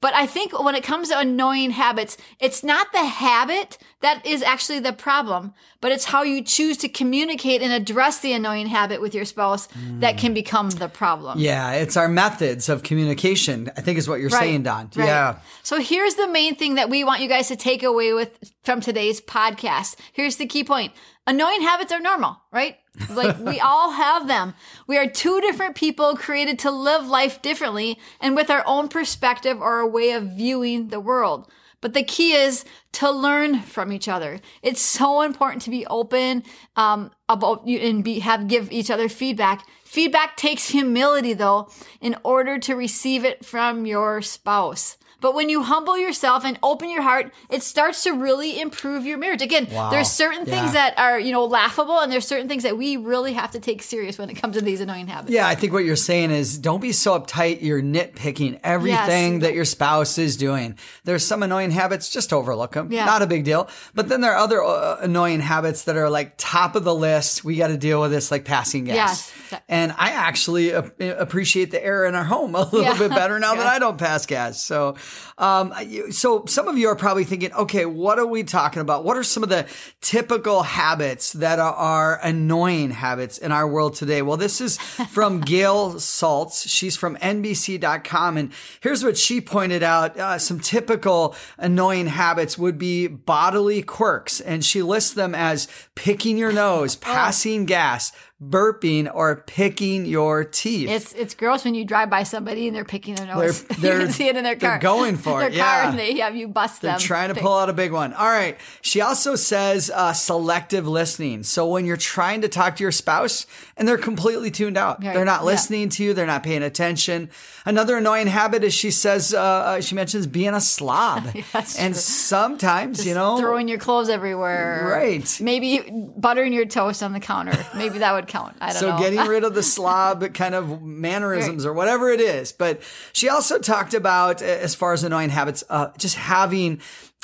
But 0.00 0.14
I 0.14 0.26
think 0.26 0.58
when 0.58 0.74
it 0.74 0.82
comes 0.82 1.10
to 1.10 1.18
annoying 1.18 1.72
habits, 1.72 2.16
it's 2.38 2.64
not 2.64 2.90
the 2.92 3.04
habit 3.04 3.76
that 4.00 4.24
is 4.24 4.42
actually 4.42 4.80
the 4.80 4.94
problem, 4.94 5.52
but 5.82 5.92
it's 5.92 6.06
how 6.06 6.22
you 6.22 6.42
choose 6.42 6.78
to 6.78 6.88
communicate 6.88 7.60
and 7.60 7.70
address 7.70 8.20
the 8.20 8.32
annoying 8.32 8.66
habit 8.66 9.02
with 9.02 9.14
your 9.14 9.26
spouse 9.26 9.68
that 9.98 10.16
can 10.16 10.32
become 10.32 10.70
the 10.70 10.88
problem. 10.88 11.38
Yeah, 11.38 11.72
it's 11.72 11.98
our 11.98 12.08
methods 12.08 12.70
of 12.70 12.82
communication, 12.82 13.70
I 13.76 13.82
think 13.82 13.98
is 13.98 14.08
what 14.08 14.20
you're 14.20 14.30
Right, 14.30 14.40
saying, 14.40 14.62
Dawn. 14.62 14.90
right. 14.96 15.06
Yeah. 15.06 15.38
So 15.62 15.78
here's 15.80 16.14
the 16.14 16.28
main 16.28 16.54
thing 16.54 16.76
that 16.76 16.88
we 16.88 17.04
want 17.04 17.20
you 17.20 17.28
guys 17.28 17.48
to 17.48 17.56
take 17.56 17.82
away 17.82 18.14
with 18.14 18.38
from 18.64 18.80
today's 18.80 19.20
podcast. 19.20 19.96
Here's 20.14 20.36
the 20.36 20.46
key 20.46 20.64
point. 20.64 20.94
Annoying 21.30 21.62
habits 21.62 21.92
are 21.92 22.00
normal, 22.00 22.40
right? 22.50 22.78
Like 23.08 23.38
we 23.38 23.60
all 23.60 23.92
have 23.92 24.26
them. 24.26 24.52
We 24.88 24.98
are 24.98 25.06
two 25.06 25.40
different 25.40 25.76
people 25.76 26.16
created 26.16 26.58
to 26.58 26.72
live 26.72 27.06
life 27.06 27.40
differently 27.40 28.00
and 28.20 28.34
with 28.34 28.50
our 28.50 28.64
own 28.66 28.88
perspective 28.88 29.60
or 29.60 29.78
a 29.78 29.86
way 29.86 30.10
of 30.10 30.32
viewing 30.32 30.88
the 30.88 30.98
world. 30.98 31.48
But 31.80 31.94
the 31.94 32.02
key 32.02 32.32
is 32.32 32.64
to 32.94 33.12
learn 33.12 33.60
from 33.60 33.92
each 33.92 34.08
other. 34.08 34.40
It's 34.60 34.80
so 34.80 35.22
important 35.22 35.62
to 35.62 35.70
be 35.70 35.86
open 35.86 36.42
um, 36.74 37.12
about 37.28 37.64
you 37.64 37.78
and 37.78 38.02
be 38.02 38.18
have 38.18 38.48
give 38.48 38.72
each 38.72 38.90
other 38.90 39.08
feedback. 39.08 39.64
Feedback 39.84 40.36
takes 40.36 40.70
humility 40.70 41.32
though 41.32 41.70
in 42.00 42.16
order 42.24 42.58
to 42.58 42.74
receive 42.74 43.24
it 43.24 43.44
from 43.44 43.86
your 43.86 44.20
spouse. 44.20 44.96
But 45.20 45.34
when 45.34 45.48
you 45.48 45.62
humble 45.62 45.98
yourself 45.98 46.44
and 46.44 46.58
open 46.62 46.88
your 46.90 47.02
heart, 47.02 47.32
it 47.50 47.62
starts 47.62 48.02
to 48.04 48.12
really 48.12 48.60
improve 48.60 49.04
your 49.04 49.18
marriage. 49.18 49.42
Again, 49.42 49.68
Wow. 49.70 49.90
there's 49.90 50.10
certain 50.10 50.44
Yeah. 50.46 50.60
things 50.60 50.72
that 50.72 50.98
are, 50.98 51.18
you 51.18 51.32
know, 51.32 51.44
laughable 51.44 51.98
and 52.00 52.10
there's 52.10 52.26
certain 52.26 52.48
things 52.48 52.62
that 52.62 52.76
we 52.78 52.96
really 52.96 53.34
have 53.34 53.50
to 53.52 53.60
take 53.60 53.82
serious 53.82 54.18
when 54.18 54.30
it 54.30 54.34
comes 54.34 54.56
to 54.56 54.62
these 54.62 54.80
annoying 54.80 55.08
habits. 55.08 55.32
Yeah, 55.32 55.46
I 55.46 55.54
think 55.54 55.72
what 55.72 55.84
you're 55.84 55.96
saying 55.96 56.30
is 56.30 56.56
don't 56.58 56.80
be 56.80 56.92
so 56.92 57.18
uptight. 57.18 57.62
You're 57.62 57.82
nitpicking 57.82 58.58
everything 58.64 59.34
Yes. 59.34 59.42
that 59.42 59.54
your 59.54 59.64
spouse 59.64 60.18
is 60.18 60.36
doing. 60.36 60.76
There's 61.04 61.24
some 61.24 61.42
annoying 61.42 61.70
habits, 61.72 62.08
just 62.08 62.32
overlook 62.32 62.72
them. 62.72 62.90
Yeah. 62.90 63.04
Not 63.04 63.22
a 63.22 63.26
big 63.26 63.44
deal. 63.44 63.68
But 63.94 64.08
then 64.08 64.20
there 64.20 64.32
are 64.32 64.38
other 64.38 64.62
uh, 64.62 64.96
annoying 65.00 65.40
habits 65.40 65.82
that 65.84 65.96
are 65.96 66.08
like 66.10 66.34
top 66.38 66.74
of 66.76 66.84
the 66.84 66.94
list. 66.94 67.44
We 67.44 67.56
got 67.56 67.68
to 67.68 67.76
deal 67.76 68.00
with 68.00 68.10
this, 68.10 68.30
like 68.30 68.44
passing 68.44 68.84
gas. 68.84 68.96
Yes. 68.96 69.32
And 69.68 69.92
I 69.98 70.10
actually 70.10 70.72
ap- 70.74 71.00
appreciate 71.00 71.70
the 71.70 71.84
air 71.84 72.04
in 72.04 72.14
our 72.14 72.24
home 72.24 72.54
a 72.54 72.60
little 72.64 72.82
Yeah. 72.82 72.98
bit 72.98 73.10
better 73.10 73.38
now 73.38 73.54
that 73.54 73.66
I 73.66 73.78
don't 73.78 73.98
pass 73.98 74.26
gas. 74.26 74.62
So, 74.62 74.96
um, 75.38 75.72
so 76.10 76.44
some 76.46 76.68
of 76.68 76.76
you 76.78 76.88
are 76.88 76.96
probably 76.96 77.24
thinking, 77.24 77.52
okay, 77.54 77.86
what 77.86 78.18
are 78.18 78.26
we 78.26 78.42
talking 78.44 78.82
about? 78.82 79.04
What 79.04 79.16
are 79.16 79.22
some 79.22 79.42
of 79.42 79.48
the 79.48 79.66
typical 80.00 80.62
habits 80.62 81.32
that 81.34 81.58
are, 81.58 81.72
are 81.74 82.20
annoying 82.22 82.90
habits 82.90 83.38
in 83.38 83.52
our 83.52 83.66
world 83.66 83.94
today? 83.94 84.22
Well, 84.22 84.36
this 84.36 84.60
is 84.60 84.78
from 85.10 85.40
Gail 85.40 85.94
Saltz. 85.94 86.64
She's 86.68 86.96
from 86.96 87.16
NBC.com. 87.16 88.36
And 88.36 88.52
here's 88.80 89.04
what 89.04 89.16
she 89.18 89.40
pointed 89.40 89.82
out. 89.82 90.16
Uh, 90.18 90.38
some 90.38 90.60
typical 90.60 91.34
annoying 91.58 92.06
habits 92.06 92.56
would 92.58 92.78
be 92.78 93.06
bodily 93.06 93.82
quirks. 93.82 94.40
And 94.40 94.64
she 94.64 94.82
lists 94.82 95.12
them 95.14 95.34
as 95.34 95.68
picking 95.94 96.38
your 96.38 96.52
nose, 96.52 96.96
passing 97.00 97.64
gas, 97.66 98.12
burping, 98.42 99.10
or 99.14 99.36
picking 99.46 100.06
your 100.06 100.44
teeth. 100.44 100.88
It's 100.88 101.12
it's 101.12 101.34
gross 101.34 101.64
when 101.64 101.74
you 101.74 101.84
drive 101.84 102.08
by 102.08 102.22
somebody 102.22 102.66
and 102.66 102.74
they're 102.74 102.84
picking 102.84 103.14
their 103.14 103.26
nose. 103.26 103.62
They're- 103.64 103.76
you 103.76 103.82
they're- 103.82 103.98
can 104.06 104.12
see 104.12 104.28
it 104.28 104.36
in 104.36 104.44
their 104.44 104.56
car. 104.56 104.70
they're 104.70 104.78
going 104.78 105.16
for 105.16 105.42
it, 105.42 105.52
Their 105.52 105.62
car, 105.62 105.82
yeah. 105.82 105.90
and 105.90 105.98
they 105.98 106.18
have 106.20 106.34
you 106.36 106.48
bust 106.48 106.80
They're 106.82 106.92
them. 106.92 107.00
trying 107.00 107.28
to 107.28 107.34
Pick- 107.34 107.42
pull 107.42 107.52
out 107.58 107.68
a 107.68 107.72
big 107.74 107.92
one. 107.92 108.14
All 108.14 108.26
right. 108.28 108.58
She 108.80 109.00
also 109.00 109.34
says 109.36 109.90
uh, 109.94 110.12
selective 110.12 110.88
listening. 110.88 111.42
So 111.42 111.66
when 111.68 111.84
you're 111.84 111.96
trying 111.98 112.40
to 112.42 112.48
talk 112.48 112.76
to 112.76 112.82
your 112.82 112.92
spouse 112.92 113.46
and 113.76 113.86
they're 113.86 113.98
completely 113.98 114.50
tuned 114.50 114.76
out, 114.78 115.04
Right, 115.04 115.14
they're 115.14 115.24
not 115.24 115.40
yeah. 115.40 115.46
listening 115.46 115.88
to 115.90 116.04
you, 116.04 116.14
they're 116.14 116.26
not 116.26 116.42
paying 116.42 116.62
attention. 116.62 117.30
Another 117.66 117.98
annoying 117.98 118.26
habit 118.26 118.64
is 118.64 118.72
she 118.72 118.90
says, 118.90 119.34
uh, 119.34 119.38
uh, 119.40 119.80
she 119.82 119.94
mentions 119.94 120.26
being 120.26 120.54
a 120.54 120.60
slob. 120.62 121.24
that's 121.52 121.78
and 121.78 121.92
true. 121.94 122.00
sometimes, 122.00 123.06
you 123.06 123.12
know, 123.14 123.38
throwing 123.38 123.68
your 123.68 123.78
clothes 123.78 124.08
everywhere. 124.08 124.88
Right. 124.90 125.38
Maybe 125.42 125.82
buttering 126.16 126.52
your 126.54 126.64
toast 126.64 127.02
on 127.02 127.12
the 127.12 127.20
counter. 127.20 127.52
Maybe 127.76 127.98
that 127.98 128.12
would 128.14 128.26
count. 128.30 128.56
I 128.60 128.72
don't 128.72 128.80
so 128.80 128.90
know. 128.90 128.98
getting 128.98 129.20
rid 129.20 129.44
of 129.44 129.54
the 129.54 129.62
slob 129.62 130.32
kind 130.34 130.54
of 130.54 130.80
mannerisms 130.82 131.66
or 131.66 131.72
whatever 131.72 132.10
it 132.10 132.20
is. 132.20 132.52
But 132.52 132.80
she 133.12 133.28
also 133.28 133.58
talked 133.58 133.92
about, 133.92 134.40
as 134.40 134.74
far 134.74 134.92
as 134.92 135.04
annoying 135.04 135.30
habits, 135.30 135.64
uh, 135.68 135.90
just 135.98 136.16
having 136.16 136.80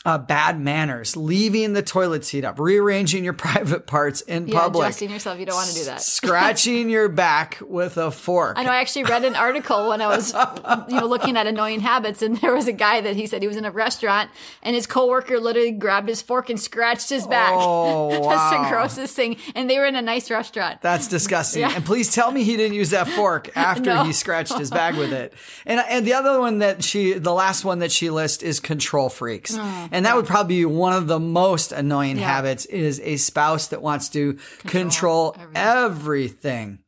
uh, 0.06 0.16
bad 0.18 0.60
manners, 0.60 1.16
leaving 1.16 1.72
the 1.72 1.82
toilet 1.82 2.24
seat 2.24 2.44
up, 2.44 2.60
rearranging 2.60 3.24
your 3.24 3.32
private 3.46 3.86
parts 3.88 4.20
in 4.20 4.46
yeah, 4.46 4.60
public, 4.60 4.86
adjusting 4.86 5.10
yourself. 5.10 5.38
You 5.40 5.46
don't 5.46 5.56
want 5.56 5.68
to 5.68 5.74
do 5.74 5.84
that. 5.86 6.00
scratching 6.00 6.88
your 6.88 7.08
back 7.08 7.58
with 7.60 7.96
a 7.96 8.12
fork. 8.12 8.56
I 8.56 8.62
know. 8.62 8.70
I 8.70 8.76
actually 8.76 9.02
read 9.02 9.24
an 9.24 9.34
article 9.34 9.88
when 9.88 10.00
I 10.00 10.06
was, 10.06 10.32
you 10.88 11.00
know, 11.00 11.06
looking 11.06 11.36
at 11.36 11.48
annoying 11.48 11.80
habits, 11.80 12.22
and 12.22 12.36
there 12.36 12.54
was 12.54 12.68
a 12.68 12.72
guy 12.72 13.00
that 13.00 13.16
he 13.16 13.26
said 13.26 13.42
he 13.42 13.48
was 13.48 13.56
in 13.56 13.64
a 13.64 13.70
restaurant, 13.72 14.30
and 14.62 14.76
his 14.76 14.86
coworker 14.86 15.40
literally 15.40 15.72
grabbed 15.72 16.08
his 16.08 16.22
fork 16.22 16.50
and 16.50 16.60
scratched 16.60 17.10
his 17.10 17.26
back. 17.26 17.52
Oh, 17.54 18.10
That's 18.10 18.24
wow. 18.24 18.62
the 18.62 18.70
grossest 18.70 19.16
thing. 19.16 19.38
And 19.56 19.68
they 19.68 19.76
were 19.76 19.86
in 19.86 19.96
a 19.96 20.02
nice 20.02 20.30
restaurant. 20.30 20.82
That's 20.82 21.08
disgusting. 21.08 21.62
Yeah. 21.62 21.72
And 21.74 21.84
please 21.84 22.14
tell 22.14 22.30
me 22.30 22.44
he 22.44 22.56
didn't 22.56 22.74
use 22.76 22.90
that 22.90 23.08
fork 23.08 23.50
after 23.56 23.92
No. 23.92 24.04
he 24.04 24.12
scratched 24.12 24.56
his 24.56 24.70
bag 24.70 24.96
with 24.96 25.12
it. 25.12 25.32
And 25.64 25.80
and 25.80 26.06
the 26.06 26.12
other 26.12 26.38
one 26.38 26.58
that 26.58 26.84
she, 26.84 27.14
the 27.14 27.32
last 27.32 27.64
one 27.64 27.80
that 27.80 27.90
she 27.90 28.08
lists 28.08 28.44
is 28.44 28.60
control 28.60 29.08
freaks. 29.08 29.56
And 29.96 30.04
that 30.04 30.14
would 30.14 30.26
probably 30.26 30.56
be 30.58 30.64
one 30.66 30.92
of 30.92 31.06
the 31.06 31.18
most 31.18 31.72
annoying 31.72 32.18
Yeah. 32.18 32.26
habits 32.34 32.66
is 32.66 33.00
a 33.00 33.16
spouse 33.16 33.68
that 33.68 33.80
wants 33.80 34.10
to 34.10 34.36
control, 34.66 35.34
everything. 35.54 36.80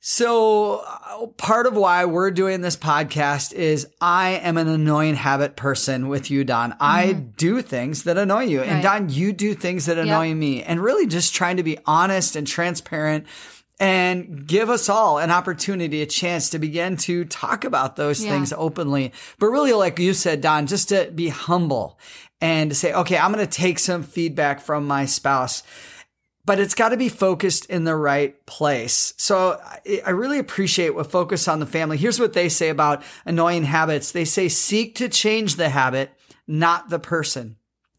So 0.00 0.84
uh, 0.86 1.26
part 1.36 1.66
of 1.66 1.74
why 1.74 2.04
we're 2.04 2.30
doing 2.30 2.60
this 2.60 2.76
podcast 2.76 3.52
is 3.54 3.88
I 4.00 4.32
am 4.42 4.56
an 4.56 4.68
annoying 4.68 5.16
habit 5.16 5.56
person 5.56 6.08
with 6.08 6.30
you, 6.30 6.44
Dawn. 6.44 6.76
I 6.78 7.12
do 7.14 7.60
things 7.62 8.04
that 8.04 8.16
annoy 8.16 8.44
you. 8.44 8.60
And 8.60 8.70
Mm-hmm. 8.70 8.80
Dawn, 8.82 9.08
you 9.08 9.32
do 9.32 9.54
things 9.54 9.86
that 9.86 9.98
annoy 9.98 10.34
me. 10.34 10.62
And 10.62 10.80
really 10.80 11.06
just 11.06 11.34
trying 11.34 11.56
to 11.56 11.62
be 11.64 11.78
honest 11.86 12.36
and 12.36 12.46
transparent 12.46 13.26
and 13.78 14.46
give 14.46 14.70
us 14.70 14.88
all 14.88 15.18
an 15.18 15.30
opportunity, 15.30 16.00
a 16.02 16.06
chance 16.06 16.48
to 16.50 16.58
begin 16.58 16.96
to 16.96 17.24
talk 17.24 17.64
about 17.64 17.96
those 17.96 18.24
Yeah. 18.24 18.30
things 18.30 18.52
openly. 18.56 19.12
But 19.38 19.46
really, 19.48 19.72
like 19.72 19.98
you 19.98 20.14
said, 20.14 20.40
Dawn, 20.40 20.66
just 20.66 20.88
to 20.88 21.10
be 21.14 21.28
humble 21.28 21.98
and 22.40 22.70
to 22.70 22.74
say, 22.74 22.92
okay, 22.92 23.18
I'm 23.18 23.32
going 23.32 23.46
to 23.46 23.50
take 23.50 23.78
some 23.78 24.02
feedback 24.02 24.60
from 24.60 24.86
my 24.86 25.04
spouse 25.04 25.62
but 26.46 26.60
it's 26.60 26.74
got 26.76 26.90
to 26.90 26.96
be 26.96 27.08
focused 27.08 27.66
in 27.66 27.82
the 27.84 27.96
right 27.96 28.46
place. 28.46 29.12
So 29.16 29.60
I, 29.62 30.00
I 30.06 30.10
really 30.10 30.38
appreciate 30.38 30.94
what 30.94 31.10
Focus 31.10 31.48
on 31.48 31.58
the 31.58 31.66
Family. 31.66 31.96
Here's 31.96 32.20
what 32.20 32.34
they 32.34 32.48
say 32.48 32.68
about 32.68 33.02
annoying 33.24 33.64
habits. 33.64 34.12
They 34.12 34.24
say 34.24 34.48
seek 34.48 34.94
to 34.94 35.08
change 35.08 35.56
the 35.56 35.70
habit, 35.70 36.12
not 36.46 36.88
the 36.88 37.00
person. 37.00 37.56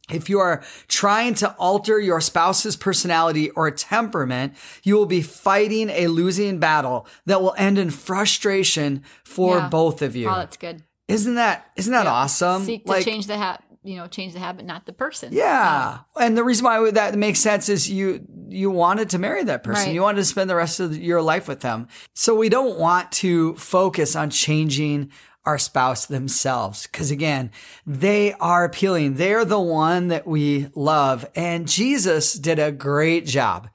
If 0.10 0.30
you 0.30 0.39
are 0.39 0.63
trying 0.88 1.34
to 1.36 1.52
alter 1.60 2.00
your 2.00 2.22
spouse's 2.22 2.78
personality 2.78 3.50
or 3.52 3.70
temperament, 3.72 4.54
you 4.84 4.96
will 4.96 5.06
be 5.06 5.22
fighting 5.22 5.89
a 5.89 6.08
losing 6.08 6.60
battle 6.60 7.06
that 7.26 7.41
will 7.41 7.54
end 7.58 7.78
in 7.78 7.89
frustration 7.89 9.04
for 9.24 9.58
Yeah. 9.58 9.67
both 9.70 10.02
of 10.02 10.15
you. 10.15 10.30
Oh, 10.30 10.36
that's 10.36 10.58
good. 10.58 10.84
Isn't 11.08 11.36
that 11.36 11.67
isn't 11.76 11.91
that 11.91 12.06
Yeah. 12.06 12.12
awesome? 12.13 12.65
Seek 12.65 12.86
to 12.86 13.04
change 13.04 13.28
the 13.28 13.38
habit. 13.38 13.62
You 13.84 13.96
know, 13.96 14.08
change 14.08 14.34
the 14.34 14.39
habit, 14.39 14.65
not 14.65 14.86
the 14.86 14.91
person. 14.91 15.30
Yeah. 15.32 16.00
And 16.20 16.38
the 16.38 16.43
reason 16.43 16.65
why 16.65 16.91
that 16.91 17.15
makes 17.15 17.39
sense 17.39 17.70
is 17.70 17.89
you 17.89 18.22
you 18.50 18.70
wanted 18.72 19.10
to 19.10 19.20
marry 19.20 19.43
that 19.43 19.62
person. 19.63 19.88
Right. 19.88 19.93
You 19.93 20.02
wanted 20.02 20.17
to 20.17 20.26
spend 20.26 20.50
the 20.50 20.56
rest 20.56 20.80
of 20.80 20.98
your 20.98 21.22
life 21.22 21.50
with 21.50 21.60
them. 21.62 21.88
So 22.13 22.34
we 22.34 22.48
don't 22.48 22.78
want 22.80 23.12
to 23.13 23.56
focus 23.56 24.15
on 24.15 24.30
changing 24.30 25.10
our 25.47 25.57
spouse 25.57 26.05
themselves 26.05 26.88
because 26.88 27.10
again, 27.10 27.49
they 27.86 28.33
are 28.33 28.65
appealing. 28.65 29.13
They're 29.13 29.45
the 29.45 29.60
one 29.62 30.10
that 30.10 30.27
we 30.27 30.67
love. 30.75 31.25
And 31.36 31.67
Jesus 31.69 32.33
did 32.33 32.60
a 32.60 32.71
great 32.73 33.25
job 33.25 33.69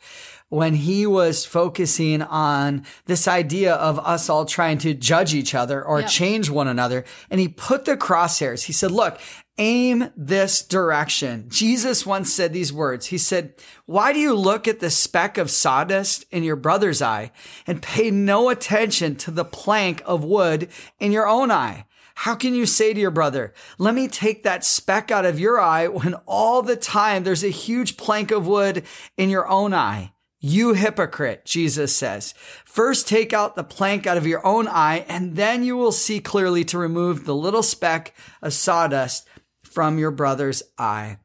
when 0.50 0.74
he 0.74 1.06
was 1.06 1.46
focusing 1.46 2.20
on 2.20 2.84
this 3.06 3.26
idea 3.26 3.72
of 3.74 3.98
us 4.00 4.28
all 4.28 4.44
trying 4.44 4.76
to 4.76 4.92
judge 4.92 5.32
each 5.32 5.54
other 5.54 5.82
or 5.82 6.00
Yeah. 6.02 6.06
change 6.08 6.50
one 6.50 6.68
another. 6.68 7.06
And 7.30 7.40
he 7.40 7.48
put 7.48 7.86
the 7.86 7.96
crosshairs. 7.96 8.64
He 8.64 8.74
said, 8.74 8.90
look, 8.90 9.18
aim 9.58 10.10
this 10.16 10.62
direction. 10.62 11.46
Jesus 11.48 12.06
once 12.06 12.32
said 12.32 12.52
these 12.52 12.72
words. 12.72 13.06
He 13.06 13.18
said, 13.18 13.54
why 13.86 14.12
do 14.12 14.18
you 14.18 14.34
look 14.34 14.66
at 14.66 14.80
the 14.80 14.90
speck 14.90 15.36
of 15.38 15.50
sawdust 15.50 16.24
in 16.30 16.42
your 16.42 16.56
brother's 16.56 17.02
eye 17.02 17.32
and 17.66 17.82
pay 17.82 18.10
no 18.10 18.48
attention 18.48 19.16
to 19.16 19.30
the 19.30 19.44
plank 19.44 20.02
of 20.06 20.24
wood 20.24 20.68
in 20.98 21.12
your 21.12 21.28
own 21.28 21.50
eye? 21.50 21.86
How 22.14 22.34
can 22.34 22.54
you 22.54 22.66
say 22.66 22.92
to 22.92 23.00
your 23.00 23.10
brother, 23.10 23.52
let 23.78 23.94
me 23.94 24.06
take 24.06 24.42
that 24.42 24.64
speck 24.64 25.10
out 25.10 25.24
of 25.24 25.40
your 25.40 25.60
eye 25.60 25.88
when 25.88 26.14
all 26.26 26.62
the 26.62 26.76
time 26.76 27.24
there's 27.24 27.44
a 27.44 27.48
huge 27.48 27.96
plank 27.96 28.30
of 28.30 28.46
wood 28.46 28.84
in 29.16 29.30
your 29.30 29.48
own 29.48 29.72
eye? 29.74 30.12
You 30.44 30.74
hypocrite, 30.74 31.44
Jesus 31.44 31.94
says. 31.94 32.34
First 32.64 33.06
take 33.06 33.32
out 33.32 33.54
the 33.54 33.62
plank 33.62 34.08
out 34.08 34.16
of 34.16 34.26
your 34.26 34.44
own 34.44 34.66
eye, 34.66 35.04
and 35.08 35.36
then 35.36 35.62
you 35.62 35.76
will 35.76 35.92
see 35.92 36.18
clearly 36.18 36.64
to 36.64 36.78
remove 36.78 37.24
the 37.24 37.34
little 37.34 37.62
speck 37.62 38.12
of 38.42 38.52
sawdust 38.52 39.28
from 39.72 39.98
your 39.98 40.10
brother's 40.10 40.62
eye. 40.78 41.18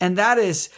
And 0.00 0.18
that 0.18 0.38
is 0.38 0.68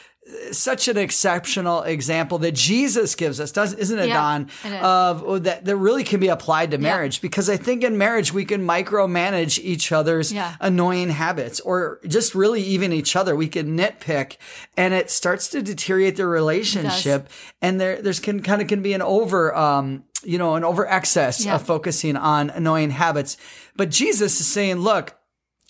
such 0.53 0.89
an 0.89 0.97
exceptional 0.97 1.83
example 1.83 2.39
that 2.39 2.55
Jesus 2.55 3.15
gives 3.15 3.39
us, 3.41 3.53
doesn't 3.53 3.79
isn't 3.79 3.99
it, 3.99 4.09
Yeah, 4.09 4.15
Dawn? 4.15 4.51
it 4.65 4.69
is. 4.73 4.83
Of 4.83 5.23
oh, 5.23 5.39
that 5.41 5.67
that 5.67 5.77
really 5.77 6.03
can 6.03 6.19
be 6.19 6.29
applied 6.29 6.71
to 6.71 6.79
marriage 6.79 7.21
because 7.21 7.51
I 7.51 7.59
think 7.59 7.85
in 7.85 7.99
marriage 7.99 8.33
we 8.33 8.47
can 8.47 8.67
micromanage 8.67 9.59
each 9.59 9.93
other's 9.93 10.33
Yeah. 10.33 10.55
annoying 10.61 11.11
habits 11.11 11.61
or 11.61 12.01
just 12.09 12.35
really 12.35 12.63
even 12.63 12.91
each 12.91 13.17
other. 13.17 13.37
We 13.37 13.49
can 13.49 13.77
nitpick, 13.77 14.37
and 14.79 14.95
it 14.95 15.11
starts 15.11 15.49
to 15.49 15.61
deteriorate 15.63 16.17
the 16.17 16.27
relationship, 16.27 17.29
and 17.61 17.79
there 17.79 18.01
there's 18.01 18.21
can 18.21 18.41
kind 18.43 18.63
of 18.63 18.69
can 18.69 18.81
be 18.81 18.95
an 18.95 19.03
over 19.03 19.55
um 19.55 20.05
you 20.23 20.39
know 20.39 20.55
an 20.55 20.65
over 20.65 20.87
excess 20.89 21.45
Yeah. 21.45 21.57
of 21.57 21.63
focusing 21.67 22.17
on 22.17 22.49
annoying 22.49 22.93
habits. 22.93 23.37
But 23.77 23.91
Jesus 23.91 24.41
is 24.41 24.47
saying, 24.47 24.77
look 24.77 25.17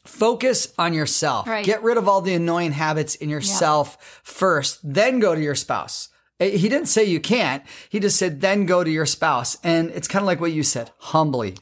focus 0.04 0.72
on 0.78 0.94
yourself. 0.94 1.46
Right. 1.46 1.64
Get 1.64 1.82
rid 1.82 1.96
of 1.96 2.08
all 2.08 2.20
the 2.20 2.34
annoying 2.34 2.72
habits 2.72 3.14
in 3.14 3.28
yourself 3.28 4.20
first, 4.22 4.80
then 4.82 5.18
go 5.18 5.34
to 5.34 5.40
your 5.40 5.54
spouse. 5.54 6.08
Eh, 6.40 6.50
He 6.56 6.68
didn't 6.68 6.88
say 6.88 7.04
you 7.04 7.20
can't. 7.20 7.62
He 7.88 8.00
just 8.00 8.16
said, 8.18 8.40
then 8.40 8.66
go 8.66 8.84
to 8.84 8.90
your 8.90 9.06
spouse. 9.06 9.56
And 9.64 9.90
it's 9.90 10.08
kind 10.08 10.22
of 10.22 10.26
like 10.26 10.40
what 10.40 10.52
you 10.52 10.62
said, 10.62 10.90
humbly. 10.98 11.56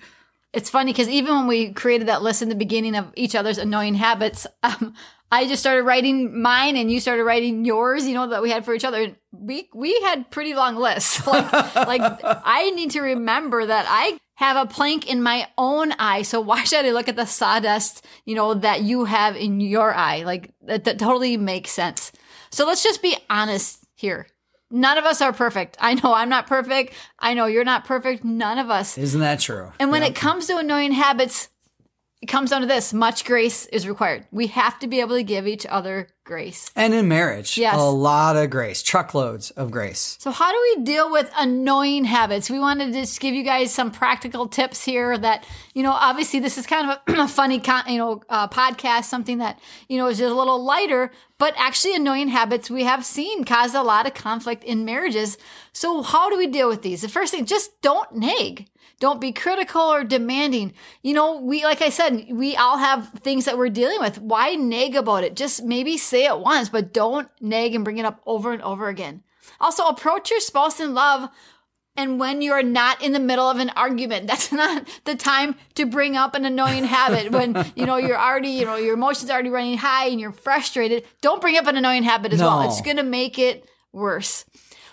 It's 0.53 0.69
funny 0.69 0.93
because 0.93 1.09
even 1.09 1.35
when 1.35 1.47
we 1.47 1.73
created 1.73 2.09
that 2.09 2.23
list 2.23 2.43
in 2.43 2.49
the 2.51 2.55
beginning 2.55 2.95
of 2.95 3.07
each 3.17 3.35
other's 3.35 3.59
annoying 3.59 3.95
habits, 3.95 4.47
um, 4.63 4.95
I 5.31 5.47
just 5.47 5.61
started 5.63 5.85
writing 5.85 6.43
mine 6.43 6.77
and 6.77 6.91
you 6.91 7.01
started 7.01 7.25
writing 7.25 7.65
yours, 7.65 8.07
you 8.07 8.13
know, 8.13 8.29
that 8.29 8.43
we 8.43 8.51
had 8.51 8.67
for 8.67 8.75
each 8.75 8.85
other. 8.85 9.17
We, 9.33 9.71
we 9.73 9.99
had 10.03 10.31
pretty 10.31 10.55
long 10.55 10.77
lists. 10.77 11.27
Like, 11.27 11.51
like 11.75 12.21
I 12.23 12.71
need 12.73 12.91
to 12.91 13.01
remember 13.01 13.65
that 13.65 13.87
I 13.89 14.19
have 14.43 14.57
a 14.57 14.69
plank 14.69 15.09
in 15.09 15.23
my 15.23 15.47
own 15.57 15.93
eye. 15.93 16.23
So 16.23 16.41
why 16.41 16.65
should 16.65 16.85
I 16.85 16.91
look 16.91 17.09
at 17.09 17.17
the 17.17 17.27
sawdust, 17.27 18.05
you 18.25 18.35
know, 18.35 18.55
that 18.55 18.83
you 18.83 19.05
have 19.05 19.37
in 19.37 19.61
your 19.61 19.95
eye? 19.95 20.25
Like 20.25 20.51
that, 20.63 20.85
that 20.85 20.99
totally 20.99 21.37
makes 21.37 21.71
sense. 21.71 22.11
So 22.51 22.67
let's 22.67 22.83
just 22.83 23.03
be 23.03 23.17
honest 23.31 23.85
here. 23.95 24.27
None 24.71 24.99
of 24.99 25.05
us 25.05 25.21
are 25.21 25.33
perfect. 25.33 25.77
I 25.81 25.95
know 25.95 26.15
I'm 26.15 26.31
not 26.31 26.47
perfect. 26.47 26.95
I 27.19 27.35
know 27.35 27.47
you're 27.47 27.63
not 27.63 27.85
perfect. 27.85 28.25
None 28.25 28.59
of 28.59 28.71
us. 28.71 28.97
Isn't 28.99 29.21
that 29.21 29.39
true? 29.39 29.71
And 29.79 29.91
when 29.91 30.03
it 30.03 30.15
comes 30.15 30.47
to 30.47 30.57
annoying 30.57 30.93
habits, 30.93 31.49
it 32.23 32.27
comes 32.27 32.51
down 32.51 32.61
to 32.61 32.69
this 32.69 32.95
much 32.95 33.25
grace 33.25 33.67
is 33.67 33.87
required. 33.89 34.27
We 34.31 34.47
have 34.47 34.79
to 34.79 34.87
be 34.87 35.01
able 35.01 35.17
to 35.17 35.25
give 35.25 35.49
each 35.49 35.67
other 35.67 36.07
grace. 36.23 36.71
And 36.77 36.95
in 36.95 37.09
marriage, 37.09 37.59
Yes. 37.59 37.75
a 37.77 37.83
lot 37.83 38.37
of 38.37 38.49
grace, 38.49 38.81
truckloads 38.81 39.51
of 39.51 39.73
grace. 39.73 40.17
So, 40.21 40.31
how 40.31 40.53
do 40.53 40.59
we 40.77 40.85
deal 40.85 41.11
with 41.11 41.29
annoying 41.37 42.05
habits? 42.05 42.49
We 42.49 42.61
wanted 42.61 42.93
to 42.93 43.01
just 43.01 43.19
give 43.19 43.35
you 43.35 43.43
guys 43.43 43.75
some 43.75 43.91
practical 43.91 44.47
tips 44.47 44.85
here 44.85 45.19
that, 45.19 45.45
you 45.75 45.83
know, 45.83 45.91
obviously 45.91 46.39
this 46.39 46.57
is 46.59 46.65
kind 46.67 46.89
of 46.93 46.99
a, 47.09 47.21
a 47.23 47.29
funny, 47.29 47.59
con- 47.59 47.89
you 47.89 47.99
know, 47.99 48.23
uh, 48.29 48.47
podcast, 48.47 49.05
something 49.07 49.39
that, 49.39 49.59
you 49.89 49.99
know, 49.99 50.07
is 50.07 50.19
just 50.19 50.31
a 50.33 50.37
little 50.37 50.63
lighter, 50.63 51.11
but 51.39 51.55
actually 51.57 51.97
annoying 51.97 52.29
habits 52.29 52.71
we 52.71 52.85
have 52.85 53.05
seen 53.05 53.43
cause 53.43 53.75
a 53.75 53.83
lot 53.83 54.07
of 54.07 54.15
conflict 54.15 54.63
in 54.63 54.85
marriages. 54.85 55.39
So, 55.73 56.03
how 56.03 56.31
do 56.31 56.39
we 56.39 56.47
deal 56.47 56.69
with 56.69 56.83
these? 56.83 57.03
The 57.03 57.09
first 57.09 57.33
thing, 57.35 57.47
just 57.47 57.83
don't 57.83 58.15
nag. 58.15 58.69
Don't 59.03 59.21
be 59.21 59.33
critical 59.33 59.81
or 59.81 60.05
demanding. 60.05 60.75
You 61.03 61.15
know, 61.15 61.41
we, 61.41 61.65
like 61.65 61.83
I 61.83 61.89
said, 61.89 62.29
we 62.31 62.55
all 62.55 62.79
have 62.79 63.09
things 63.15 63.47
that 63.47 63.59
we're 63.59 63.69
dealing 63.69 63.99
with. 63.99 64.21
Why 64.21 64.55
nag 64.55 64.95
about 64.95 65.25
it? 65.25 65.35
Just 65.35 65.65
maybe 65.65 65.99
say 65.99 66.27
it 66.27 66.39
once, 66.39 66.69
but 66.69 66.93
don't 66.93 67.29
nag 67.41 67.75
and 67.75 67.83
bring 67.83 67.99
it 67.99 68.05
up 68.05 68.23
over 68.27 68.53
and 68.53 68.63
over 68.63 68.87
again. 68.87 69.25
Also, 69.61 69.87
approach 69.87 70.31
your 70.31 70.39
spouse 70.39 70.79
in 70.79 70.95
love. 70.95 71.29
And 71.97 72.21
when 72.21 72.43
you're 72.43 72.63
not 72.63 73.03
in 73.03 73.11
the 73.11 73.19
middle 73.19 73.51
of 73.51 73.59
an 73.59 73.71
argument, 73.71 74.27
that's 74.29 74.53
not 74.53 74.87
the 75.03 75.17
time 75.17 75.57
to 75.75 75.85
bring 75.85 76.17
up 76.17 76.37
an 76.37 76.45
annoying 76.45 76.85
habit. 76.85 77.33
When, 77.33 77.73
you 77.75 77.87
know, 77.87 77.97
you're 77.97 78.17
already, 78.17 78.51
you 78.51 78.65
know, 78.65 78.77
your 78.77 78.95
emotions 78.95 79.31
are 79.31 79.35
already 79.35 79.51
running 79.51 79.79
high 79.79 80.11
and 80.11 80.21
you're 80.21 80.31
frustrated. 80.31 81.03
Don't 81.21 81.41
bring 81.41 81.57
up 81.57 81.67
an 81.67 81.77
annoying 81.77 82.05
habit 82.05 82.35
as 82.35 82.39
well. 82.39 82.63
It's 82.63 82.81
going 82.81 82.99
to 82.99 83.03
make 83.03 83.37
it 83.37 83.69
worse. 83.91 84.45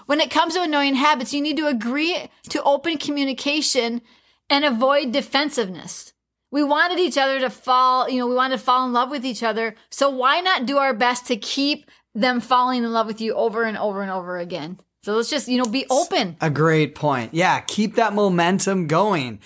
When 0.10 0.22
it 0.22 0.32
comes 0.32 0.56
to 0.56 0.63
annoying 0.63 0.95
habits, 0.95 1.36
you 1.36 1.39
need 1.39 1.58
to 1.58 1.67
agree 1.67 2.17
to 2.50 2.63
open 2.63 2.98
communication 2.98 4.02
and 4.50 4.65
avoid 4.65 5.12
defensiveness. 5.12 6.13
We 6.50 6.63
wanted 6.63 6.98
each 6.98 7.15
other 7.15 7.39
to 7.39 7.52
fall, 7.52 8.10
you 8.10 8.17
know, 8.17 8.26
we 8.26 8.34
wanted 8.34 8.58
to 8.58 8.63
fall 8.63 8.88
in 8.88 8.91
love 8.91 9.12
with 9.12 9.24
each 9.24 9.43
other. 9.43 9.76
So 9.91 10.10
why 10.10 10.39
not 10.39 10.65
do 10.65 10.80
our 10.80 10.95
best 10.95 11.28
to 11.28 11.36
keep 11.36 11.91
them 12.15 12.41
falling 12.41 12.84
in 12.84 12.91
love 12.91 13.06
with 13.06 13.22
you 13.22 13.36
over 13.36 13.65
and 13.65 13.78
over 13.78 14.02
and 14.02 14.10
over 14.10 14.39
again? 14.39 14.80
So 15.04 15.13
let's 15.13 15.30
just, 15.30 15.48
you 15.48 15.60
know, 15.60 15.69
be 15.69 15.86
open. 15.91 16.38
A 16.41 16.50
great 16.50 16.95
point. 16.95 17.36
Yeah, 17.36 17.60
keep 17.60 17.93
that 17.93 18.13
momentum 18.15 18.88
going. 18.88 19.39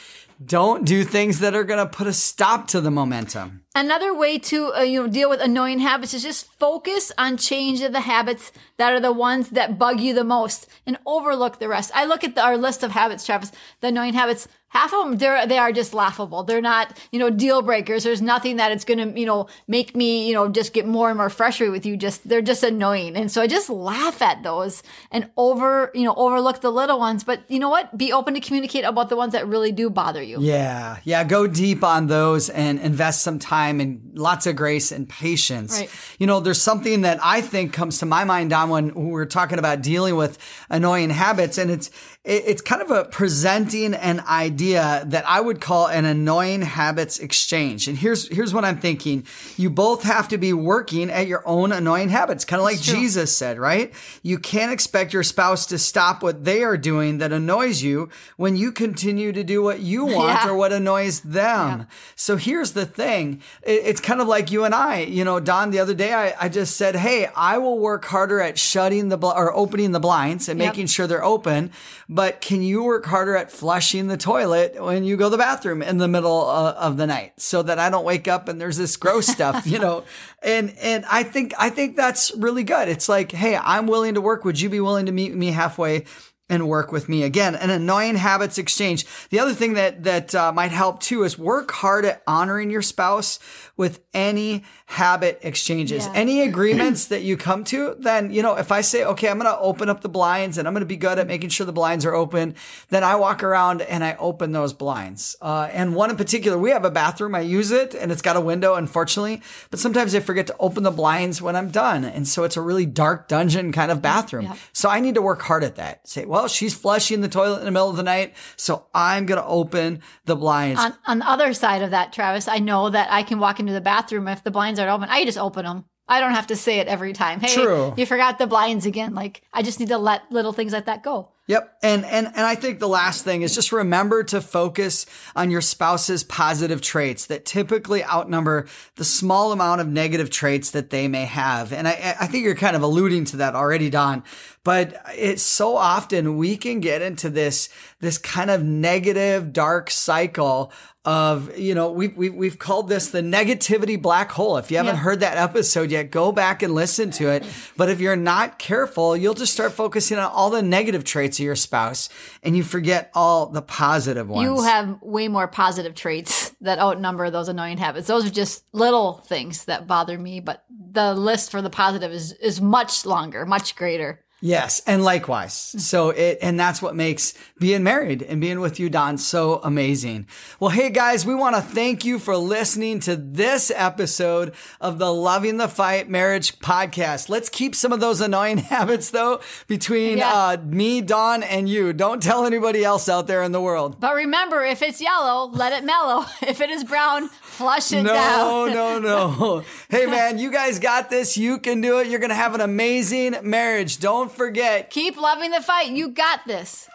Don't 0.43 0.85
do 0.85 1.03
things 1.03 1.39
that 1.39 1.53
are 1.53 1.63
going 1.63 1.79
to 1.79 1.85
put 1.85 2.07
a 2.07 2.13
stop 2.13 2.67
to 2.69 2.81
the 2.81 2.89
momentum. 2.89 3.63
Another 3.75 4.13
way 4.13 4.39
to 4.39 4.73
uh, 4.73 4.81
you 4.81 5.03
know 5.03 5.07
deal 5.07 5.29
with 5.29 5.41
annoying 5.41 5.79
habits 5.79 6.13
is 6.13 6.23
just 6.23 6.51
focus 6.59 7.11
on 7.17 7.37
change 7.37 7.81
of 7.81 7.91
the 7.91 8.01
habits 8.01 8.51
that 8.77 8.93
are 8.93 8.99
the 8.99 9.13
ones 9.13 9.49
that 9.49 9.77
bug 9.77 9.99
you 9.99 10.13
the 10.13 10.23
most 10.23 10.67
and 10.85 10.97
overlook 11.05 11.59
the 11.59 11.67
rest. 11.67 11.91
I 11.93 12.05
look 12.05 12.23
at 12.23 12.35
the, 12.35 12.43
our 12.43 12.57
list 12.57 12.83
of 12.83 12.91
habits, 12.91 13.25
Travis, 13.25 13.51
the 13.81 13.87
annoying 13.87 14.13
habits. 14.13 14.47
Half 14.73 14.91
of 14.91 15.05
them, 15.05 15.17
they're, 15.19 15.45
they 15.45 15.59
are 15.59 15.71
just 15.71 15.93
laughable. 15.93 16.43
They're 16.43 16.59
not, 16.61 16.97
you 17.11 17.19
know, 17.19 17.29
deal 17.29 17.61
breakers. 17.61 18.03
There's 18.03 18.23
nothing 18.23 18.55
that 18.55 18.71
it's 18.71 18.83
going 18.83 19.13
to, 19.13 19.19
you 19.19 19.27
know, 19.27 19.47
make 19.67 19.95
me, 19.95 20.27
you 20.27 20.33
know, 20.33 20.49
just 20.49 20.73
get 20.73 20.87
more 20.87 21.09
and 21.09 21.17
more 21.17 21.29
frustrated 21.29 21.71
with 21.71 21.85
you. 21.85 21.95
Just, 21.95 22.27
they're 22.27 22.41
just 22.41 22.63
annoying. 22.63 23.15
And 23.15 23.31
so 23.31 23.43
I 23.43 23.47
just 23.47 23.69
laugh 23.69 24.19
at 24.23 24.41
those 24.41 24.81
and 25.11 25.29
over, 25.37 25.91
you 25.93 26.03
know, 26.03 26.15
overlook 26.15 26.61
the 26.61 26.71
little 26.71 26.97
ones. 26.97 27.23
But 27.23 27.43
you 27.49 27.59
know 27.59 27.69
what? 27.69 27.95
Be 27.95 28.11
open 28.11 28.33
to 28.33 28.39
communicate 28.39 28.83
about 28.83 29.09
the 29.09 29.15
ones 29.15 29.33
that 29.33 29.47
really 29.47 29.71
do 29.71 29.91
bother 29.91 30.23
you. 30.23 30.39
Yeah, 30.41 30.97
yeah, 31.03 31.23
go 31.23 31.45
deep 31.45 31.83
on 31.83 32.07
those 32.07 32.49
and 32.49 32.79
invest 32.79 33.21
some 33.21 33.37
time 33.37 33.79
and 33.79 34.17
lots 34.17 34.47
of 34.47 34.55
grace 34.55 34.91
and 34.91 35.07
patience. 35.07 35.79
Right. 35.79 35.89
You 36.17 36.25
know, 36.25 36.39
there's 36.39 36.61
something 36.61 37.01
that 37.01 37.19
I 37.21 37.41
think 37.41 37.73
comes 37.73 37.99
to 37.99 38.07
my 38.07 38.23
mind, 38.23 38.49
Dawn, 38.49 38.69
when 38.69 38.93
we're 38.95 39.25
talking 39.25 39.59
about 39.59 39.83
dealing 39.83 40.15
with 40.15 40.39
annoying 40.69 41.11
habits, 41.11 41.59
and 41.59 41.69
it's 41.69 41.91
it- 42.25 42.43
it's 42.47 42.61
kind 42.61 42.81
of 42.81 42.89
a 42.89 43.03
presenting 43.03 43.93
an 43.93 44.21
idea 44.29 45.03
that 45.07 45.25
I 45.27 45.41
would 45.41 45.59
call 45.59 45.87
an 45.87 46.05
annoying 46.05 46.61
habits 46.61 47.19
exchange. 47.19 47.87
And 47.89 47.97
here's 47.97 48.29
here's 48.29 48.53
what 48.53 48.63
I'm 48.63 48.77
thinking: 48.79 49.25
you 49.57 49.69
both 49.69 50.03
have 50.03 50.29
to 50.29 50.37
be 50.37 50.53
working 50.53 51.09
at 51.09 51.27
your 51.27 51.43
own 51.45 51.71
annoying 51.73 52.09
habits, 52.09 52.45
kind 52.45 52.59
of 52.61 52.63
like. 52.63 52.79
Jesus 52.79 53.35
said, 53.35 53.59
right? 53.59 53.91
You 54.21 54.39
can't 54.39 54.71
expect 54.71 55.11
your 55.13 55.23
spouse 55.23 55.65
to 55.67 55.77
stop 55.77 56.23
what 56.23 56.45
they 56.45 56.63
are 56.63 56.77
doing 56.77 57.17
that 57.17 57.33
annoys 57.33 57.81
you 57.83 58.07
when 58.37 58.55
you 58.55 58.71
continue 58.71 59.31
to 59.33 59.43
do 59.43 59.61
what 59.61 59.79
you 59.81 60.05
want 60.17 60.39
Yeah. 60.43 60.49
or 60.49 60.55
what 60.55 60.71
annoys 60.71 61.19
them. 61.21 61.87
So 62.15 62.37
here's 62.37 62.71
the 62.71 62.85
thing. 62.85 63.41
It- 63.63 63.81
It's 63.85 63.99
kind 64.01 64.21
of 64.21 64.27
like 64.27 64.49
you 64.51 64.63
and 64.63 64.73
I, 64.73 64.99
you 65.01 65.23
know, 65.25 65.39
Dawn, 65.41 65.71
the 65.71 65.79
other 65.79 65.93
day 65.93 66.13
I, 66.13 66.33
I 66.39 66.47
just 66.49 66.77
said, 66.77 66.95
Hey, 66.95 67.27
I 67.35 67.57
will 67.57 67.79
work 67.79 68.05
harder 68.05 68.39
at 68.39 68.57
shutting 68.57 69.09
the, 69.09 69.17
bl- 69.17 69.27
or 69.35 69.53
opening 69.53 69.91
the 69.91 69.99
blinds 69.99 70.47
and 70.47 70.57
Yep. 70.59 70.67
making 70.69 70.87
sure 70.87 71.05
they're 71.05 71.23
open. 71.23 71.71
But 72.13 72.41
can 72.41 72.61
you 72.61 72.83
work 72.83 73.07
harder 73.07 73.35
at 73.35 73.51
flushing 73.51 74.05
the 74.05 74.17
toilet 74.17 74.79
when 74.79 75.03
you 75.03 75.17
go 75.17 75.25
to 75.25 75.29
the 75.31 75.37
bathroom 75.39 75.81
in 75.81 75.97
the 75.97 76.07
middle 76.07 76.47
uh, 76.47 76.73
of 76.73 76.95
the 76.95 77.07
night 77.07 77.33
so 77.37 77.63
that 77.63 77.79
I 77.79 77.89
don't 77.89 78.05
wake 78.05 78.27
up 78.27 78.47
and 78.47 78.61
there's 78.61 78.77
this 78.77 78.97
gross 78.97 79.25
stuff, 79.25 79.65
you 79.65 79.79
know? 79.79 80.03
And, 80.43 80.75
and 80.81 81.05
I 81.09 81.23
think, 81.23 81.53
I 81.57 81.69
think 81.69 81.95
that's 81.95 82.35
really 82.35 82.65
good. 82.65 82.89
It's 82.89 83.07
like, 83.07 83.31
Hey, 83.31 83.55
I'm 83.55 83.87
willing 83.87 84.15
to 84.15 84.21
work. 84.21 84.43
Would 84.43 84.59
you 84.59 84.69
be 84.69 84.81
willing 84.81 85.05
to 85.05 85.11
meet 85.11 85.33
me 85.33 85.47
halfway? 85.47 86.05
and 86.49 86.67
work 86.67 86.91
with 86.91 87.07
me 87.07 87.23
again 87.23 87.55
an 87.55 87.69
annoying 87.69 88.15
habits 88.15 88.57
exchange 88.57 89.05
the 89.29 89.39
other 89.39 89.53
thing 89.53 89.75
that 89.75 90.03
that 90.03 90.35
uh, 90.35 90.51
might 90.51 90.71
help 90.71 90.99
too 90.99 91.23
is 91.23 91.39
work 91.39 91.71
hard 91.71 92.03
at 92.03 92.21
honoring 92.27 92.69
your 92.69 92.81
spouse 92.81 93.39
with 93.77 94.03
any 94.13 94.61
habit 94.93 95.39
exchanges 95.41 96.05
Yeah. 96.05 96.11
any 96.15 96.41
agreements 96.41 97.07
that 97.07 97.23
you 97.23 97.35
come 97.37 97.63
to 97.65 97.95
then 97.99 98.31
you 98.31 98.41
know 98.43 98.55
if 98.55 98.71
i 98.71 98.81
say 98.81 99.03
okay 99.03 99.27
i'm 99.29 99.39
going 99.39 99.51
to 99.51 99.59
open 99.59 99.89
up 99.89 100.01
the 100.01 100.09
blinds 100.09 100.57
and 100.57 100.67
i'm 100.67 100.73
going 100.73 100.81
to 100.81 100.85
be 100.85 100.97
good 100.97 101.17
at 101.19 101.25
making 101.27 101.49
sure 101.49 101.65
the 101.65 101.73
blinds 101.73 102.05
are 102.05 102.13
open 102.13 102.53
then 102.89 103.03
i 103.03 103.15
walk 103.15 103.43
around 103.43 103.81
and 103.81 104.03
i 104.03 104.15
open 104.19 104.51
those 104.51 104.71
blinds 104.71 105.35
uh, 105.41 105.67
and 105.71 105.95
one 105.95 106.09
in 106.11 106.15
particular 106.15 106.57
we 106.57 106.69
have 106.69 106.85
a 106.85 106.91
bathroom 106.91 107.33
i 107.33 107.39
use 107.39 107.71
it 107.71 107.95
and 107.95 108.11
it's 108.11 108.21
got 108.21 108.35
a 108.35 108.41
window 108.41 108.75
unfortunately 108.75 109.41
but 109.71 109.79
sometimes 109.79 110.13
i 110.13 110.19
forget 110.19 110.45
to 110.47 110.55
open 110.59 110.83
the 110.83 110.91
blinds 110.91 111.41
when 111.41 111.55
i'm 111.55 111.69
done 111.71 112.03
and 112.05 112.27
so 112.27 112.43
it's 112.43 112.55
a 112.57 112.61
really 112.61 112.85
dark 112.85 113.27
dungeon 113.27 113.71
kind 113.71 113.91
of 113.91 114.01
bathroom 114.01 114.43
Yep. 114.45 114.57
so 114.73 114.89
I 114.89 114.99
need 114.99 115.15
to 115.15 115.21
work 115.21 115.41
hard 115.41 115.63
at 115.63 115.75
that. 115.77 116.07
Say, 116.07 116.25
well, 116.25 116.47
she's 116.47 116.73
flushing 116.75 117.21
the 117.21 117.27
toilet 117.29 117.59
in 117.59 117.65
the 117.65 117.71
middle 117.71 117.89
of 117.89 117.95
the 117.97 118.03
night, 118.03 118.33
so 118.57 118.85
I'm 118.93 119.25
going 119.25 119.39
to 119.41 119.45
open 119.47 120.01
the 120.25 120.35
blinds. 120.35 120.79
on, 120.79 120.93
on 121.07 121.19
the 121.19 121.29
other 121.29 121.53
side 121.53 121.81
of 121.81 121.91
that, 121.91 122.11
Travis, 122.13 122.47
I 122.47 122.59
know 122.59 122.89
that 122.89 123.07
I 123.11 123.23
can 123.23 123.39
walk 123.39 123.59
into 123.59 123.73
the 123.73 123.81
bathroom 123.81 124.27
if 124.27 124.43
the 124.43 124.51
blinds 124.51 124.79
aren't 124.87 125.03
open. 125.03 125.09
I 125.13 125.25
just 125.25 125.37
open 125.37 125.65
them. 125.65 125.85
I 126.07 126.19
don't 126.19 126.33
have 126.33 126.47
to 126.47 126.55
say 126.55 126.79
it 126.79 126.87
every 126.87 127.13
time. 127.13 127.39
Hey, 127.39 127.53
True. 127.53 127.93
you 127.95 128.05
forgot 128.05 128.37
the 128.37 128.47
blinds 128.47 128.85
again. 128.85 129.13
Like 129.15 129.41
I 129.53 129.61
just 129.61 129.79
need 129.79 129.89
to 129.89 129.97
let 129.97 130.29
little 130.31 130.51
things 130.53 130.73
like 130.73 130.85
that 130.85 131.03
go. 131.03 131.31
Yep. 131.47 131.77
And, 131.83 132.05
and, 132.05 132.27
and 132.27 132.45
I 132.45 132.55
think 132.55 132.79
the 132.79 132.87
last 132.87 133.25
thing 133.25 133.41
is 133.41 133.53
just 133.53 133.73
remember 133.73 134.23
to 134.23 134.39
focus 134.39 135.05
on 135.35 135.51
your 135.51 135.59
spouse's 135.59 136.23
positive 136.23 136.79
traits 136.79 137.25
that 137.25 137.43
typically 137.43 138.01
outnumber 138.05 138.65
the 138.95 139.03
small 139.03 139.51
amount 139.51 139.81
of 139.81 139.87
negative 139.87 140.29
traits 140.29 140.71
that 140.71 140.89
they 140.89 141.09
may 141.09 141.25
have. 141.25 141.73
And 141.73 141.85
I, 141.85 142.15
I 142.21 142.27
think 142.27 142.45
you're 142.45 142.55
kind 142.55 142.77
of 142.77 142.81
alluding 142.81 143.25
to 143.25 143.37
that 143.37 143.55
already, 143.55 143.89
Dawn, 143.89 144.23
but 144.63 145.01
it's 145.15 145.43
so 145.43 145.75
often 145.75 146.37
we 146.37 146.55
can 146.55 146.79
get 146.79 147.01
into 147.01 147.29
this, 147.29 147.67
this 147.99 148.17
kind 148.17 148.49
of 148.49 148.63
negative, 148.63 149.51
dark 149.51 149.91
cycle 149.91 150.71
of, 151.05 151.57
you 151.59 151.75
know, 151.75 151.91
we've, 151.91 152.15
we've, 152.15 152.33
we've 152.33 152.57
called 152.57 152.87
this 152.87 153.09
the 153.09 153.19
negativity 153.19 154.01
black 154.01 154.31
hole. 154.31 154.55
If 154.55 154.71
you 154.71 154.77
haven't 154.77 154.95
Yeah. 154.95 155.01
heard 155.01 155.19
that 155.19 155.35
episode 155.37 155.91
yet, 155.91 156.11
go 156.11 156.31
back 156.31 156.63
and 156.63 156.73
listen 156.73 157.11
to 157.11 157.27
it. 157.27 157.43
But 157.75 157.89
if 157.89 157.99
you're 157.99 158.15
not 158.15 158.57
careful, 158.57 159.17
you'll 159.17 159.33
just 159.33 159.51
start 159.51 159.73
focusing 159.73 160.17
on 160.17 160.31
all 160.31 160.49
the 160.49 160.61
negative 160.61 161.03
traits 161.03 161.32
of 161.39 161.45
your 161.45 161.55
spouse 161.55 162.09
and 162.41 162.55
you 162.55 162.63
forget 162.63 163.11
all 163.13 163.47
the 163.47 163.61
positive 163.61 164.27
ones. 164.29 164.43
You 164.43 164.63
have 164.63 165.01
way 165.01 165.27
more 165.27 165.47
positive 165.47 165.95
traits 165.95 166.55
that 166.61 166.79
outnumber 166.79 167.29
those 167.29 167.49
annoying 167.49 167.77
habits. 167.77 168.07
Those 168.07 168.25
are 168.25 168.31
just 168.31 168.63
little 168.73 169.13
things 169.13 169.65
that 169.65 169.87
bother 169.87 170.17
me, 170.17 170.39
but 170.39 170.63
the 170.91 171.13
list 171.13 171.51
for 171.51 171.61
the 171.61 171.69
positive 171.69 172.11
is 172.11 172.33
is 172.33 172.61
much 172.61 173.05
longer, 173.05 173.45
much 173.45 173.75
greater. 173.75 174.22
Yes, 174.45 174.81
and 174.85 175.05
likewise. 175.05 175.53
So 175.53 176.09
it 176.09 176.39
and 176.41 176.59
that's 176.59 176.81
what 176.81 176.97
makes 176.97 177.33
being 177.59 177.81
married 177.81 178.21
and 178.21 178.41
being 178.41 178.59
with 178.59 178.77
you, 178.77 178.89
Dawn, 178.89 179.17
so 179.17 179.61
amazing. 179.63 180.27
Well, 180.59 180.69
hey 180.71 180.89
guys, 180.89 181.25
we 181.25 181.33
want 181.33 181.55
to 181.55 181.61
thank 181.61 182.03
you 182.03 182.19
for 182.19 182.35
listening 182.35 182.99
to 183.01 183.15
this 183.15 183.71
episode 183.73 184.53
of 184.81 184.99
the 184.99 185.13
Loving 185.13 185.55
the 185.55 185.69
Fight 185.69 186.09
Marriage 186.09 186.59
Podcast. 186.59 187.29
Let's 187.29 187.47
keep 187.47 187.73
some 187.73 187.93
of 187.93 188.01
those 188.01 188.19
annoying 188.19 188.57
habits 188.73 189.11
though 189.11 189.39
between 189.67 190.17
Yeah. 190.17 190.33
uh, 190.33 190.57
me, 190.61 190.99
Dawn, 190.99 191.41
and 191.41 191.69
you. 191.69 191.93
Don't 191.93 192.21
tell 192.21 192.45
anybody 192.45 192.83
else 192.83 193.07
out 193.07 193.27
there 193.27 193.43
in 193.43 193.53
the 193.53 193.61
world. 193.61 193.97
But 194.01 194.13
remember, 194.13 194.61
if 194.65 194.81
it's 194.81 194.99
yellow, 194.99 195.45
let 195.53 195.71
it 195.71 195.85
mellow. 195.85 196.25
If 196.41 196.59
it 196.59 196.69
is 196.69 196.83
brown, 196.83 197.29
flush 197.29 197.93
it 197.93 198.03
No, 198.03 198.13
down. 198.13 198.73
no, 198.73 198.99
no. 198.99 199.35
No. 199.39 199.63
hey 199.89 200.05
man, 200.05 200.37
you 200.37 200.51
guys 200.51 200.79
got 200.79 201.09
this. 201.09 201.37
You 201.37 201.59
can 201.59 201.79
do 201.79 201.99
it. 201.99 202.07
You're 202.07 202.19
going 202.19 202.29
to 202.29 202.35
have 202.35 202.53
an 202.55 202.61
amazing 202.61 203.37
marriage. 203.41 203.99
Don't 203.99 204.32
forget, 204.33 204.89
Keep 204.89 205.17
loving 205.17 205.51
the 205.51 205.61
fight. 205.61 205.91
You 205.91 206.09
got 206.09 206.45
this. 206.45 206.89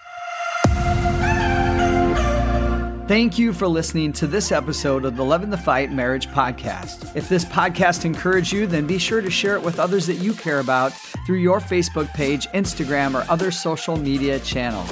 Thank 3.08 3.38
you 3.38 3.54
for 3.54 3.66
listening 3.66 4.12
to 4.12 4.26
this 4.26 4.52
episode 4.52 5.06
of 5.06 5.16
the 5.16 5.24
Loving 5.24 5.48
the 5.48 5.56
Fight 5.56 5.90
Marriage 5.90 6.28
Podcast. 6.28 7.16
If 7.16 7.26
this 7.26 7.42
podcast 7.42 8.04
encouraged 8.04 8.52
you, 8.52 8.66
then 8.66 8.86
be 8.86 8.98
sure 8.98 9.22
to 9.22 9.30
share 9.30 9.54
it 9.56 9.62
with 9.62 9.78
others 9.78 10.06
that 10.08 10.16
you 10.16 10.34
care 10.34 10.60
about 10.60 10.92
through 11.24 11.38
your 11.38 11.58
Facebook 11.58 12.12
page, 12.12 12.46
Instagram, 12.48 13.14
or 13.14 13.24
other 13.30 13.50
social 13.50 13.96
media 13.96 14.38
channels. 14.40 14.90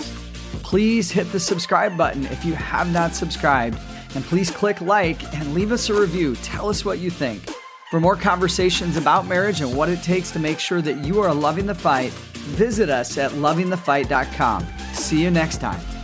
Please 0.62 1.10
hit 1.10 1.30
the 1.30 1.38
subscribe 1.38 1.94
button 1.98 2.24
if 2.26 2.42
you 2.42 2.54
have 2.54 2.90
not 2.90 3.14
subscribed, 3.14 3.78
and 4.14 4.24
please 4.24 4.50
click 4.50 4.80
like 4.80 5.22
and 5.34 5.52
leave 5.52 5.70
us 5.70 5.90
a 5.90 6.00
review. 6.00 6.36
Tell 6.36 6.70
us 6.70 6.86
what 6.86 6.98
you 7.00 7.10
think. 7.10 7.42
For 7.90 8.00
more 8.00 8.16
conversations 8.16 8.96
about 8.96 9.26
marriage 9.26 9.60
and 9.60 9.76
what 9.76 9.90
it 9.90 10.02
takes 10.02 10.30
to 10.30 10.38
make 10.38 10.58
sure 10.58 10.80
that 10.80 11.04
you 11.04 11.20
are 11.20 11.34
loving 11.34 11.66
the 11.66 11.74
fight, 11.74 12.14
visit 12.46 12.88
us 12.88 13.18
at 13.18 13.30
lovingthefight.com. 13.32 14.66
See 14.94 15.22
you 15.22 15.30
next 15.30 15.58
time. 15.58 15.95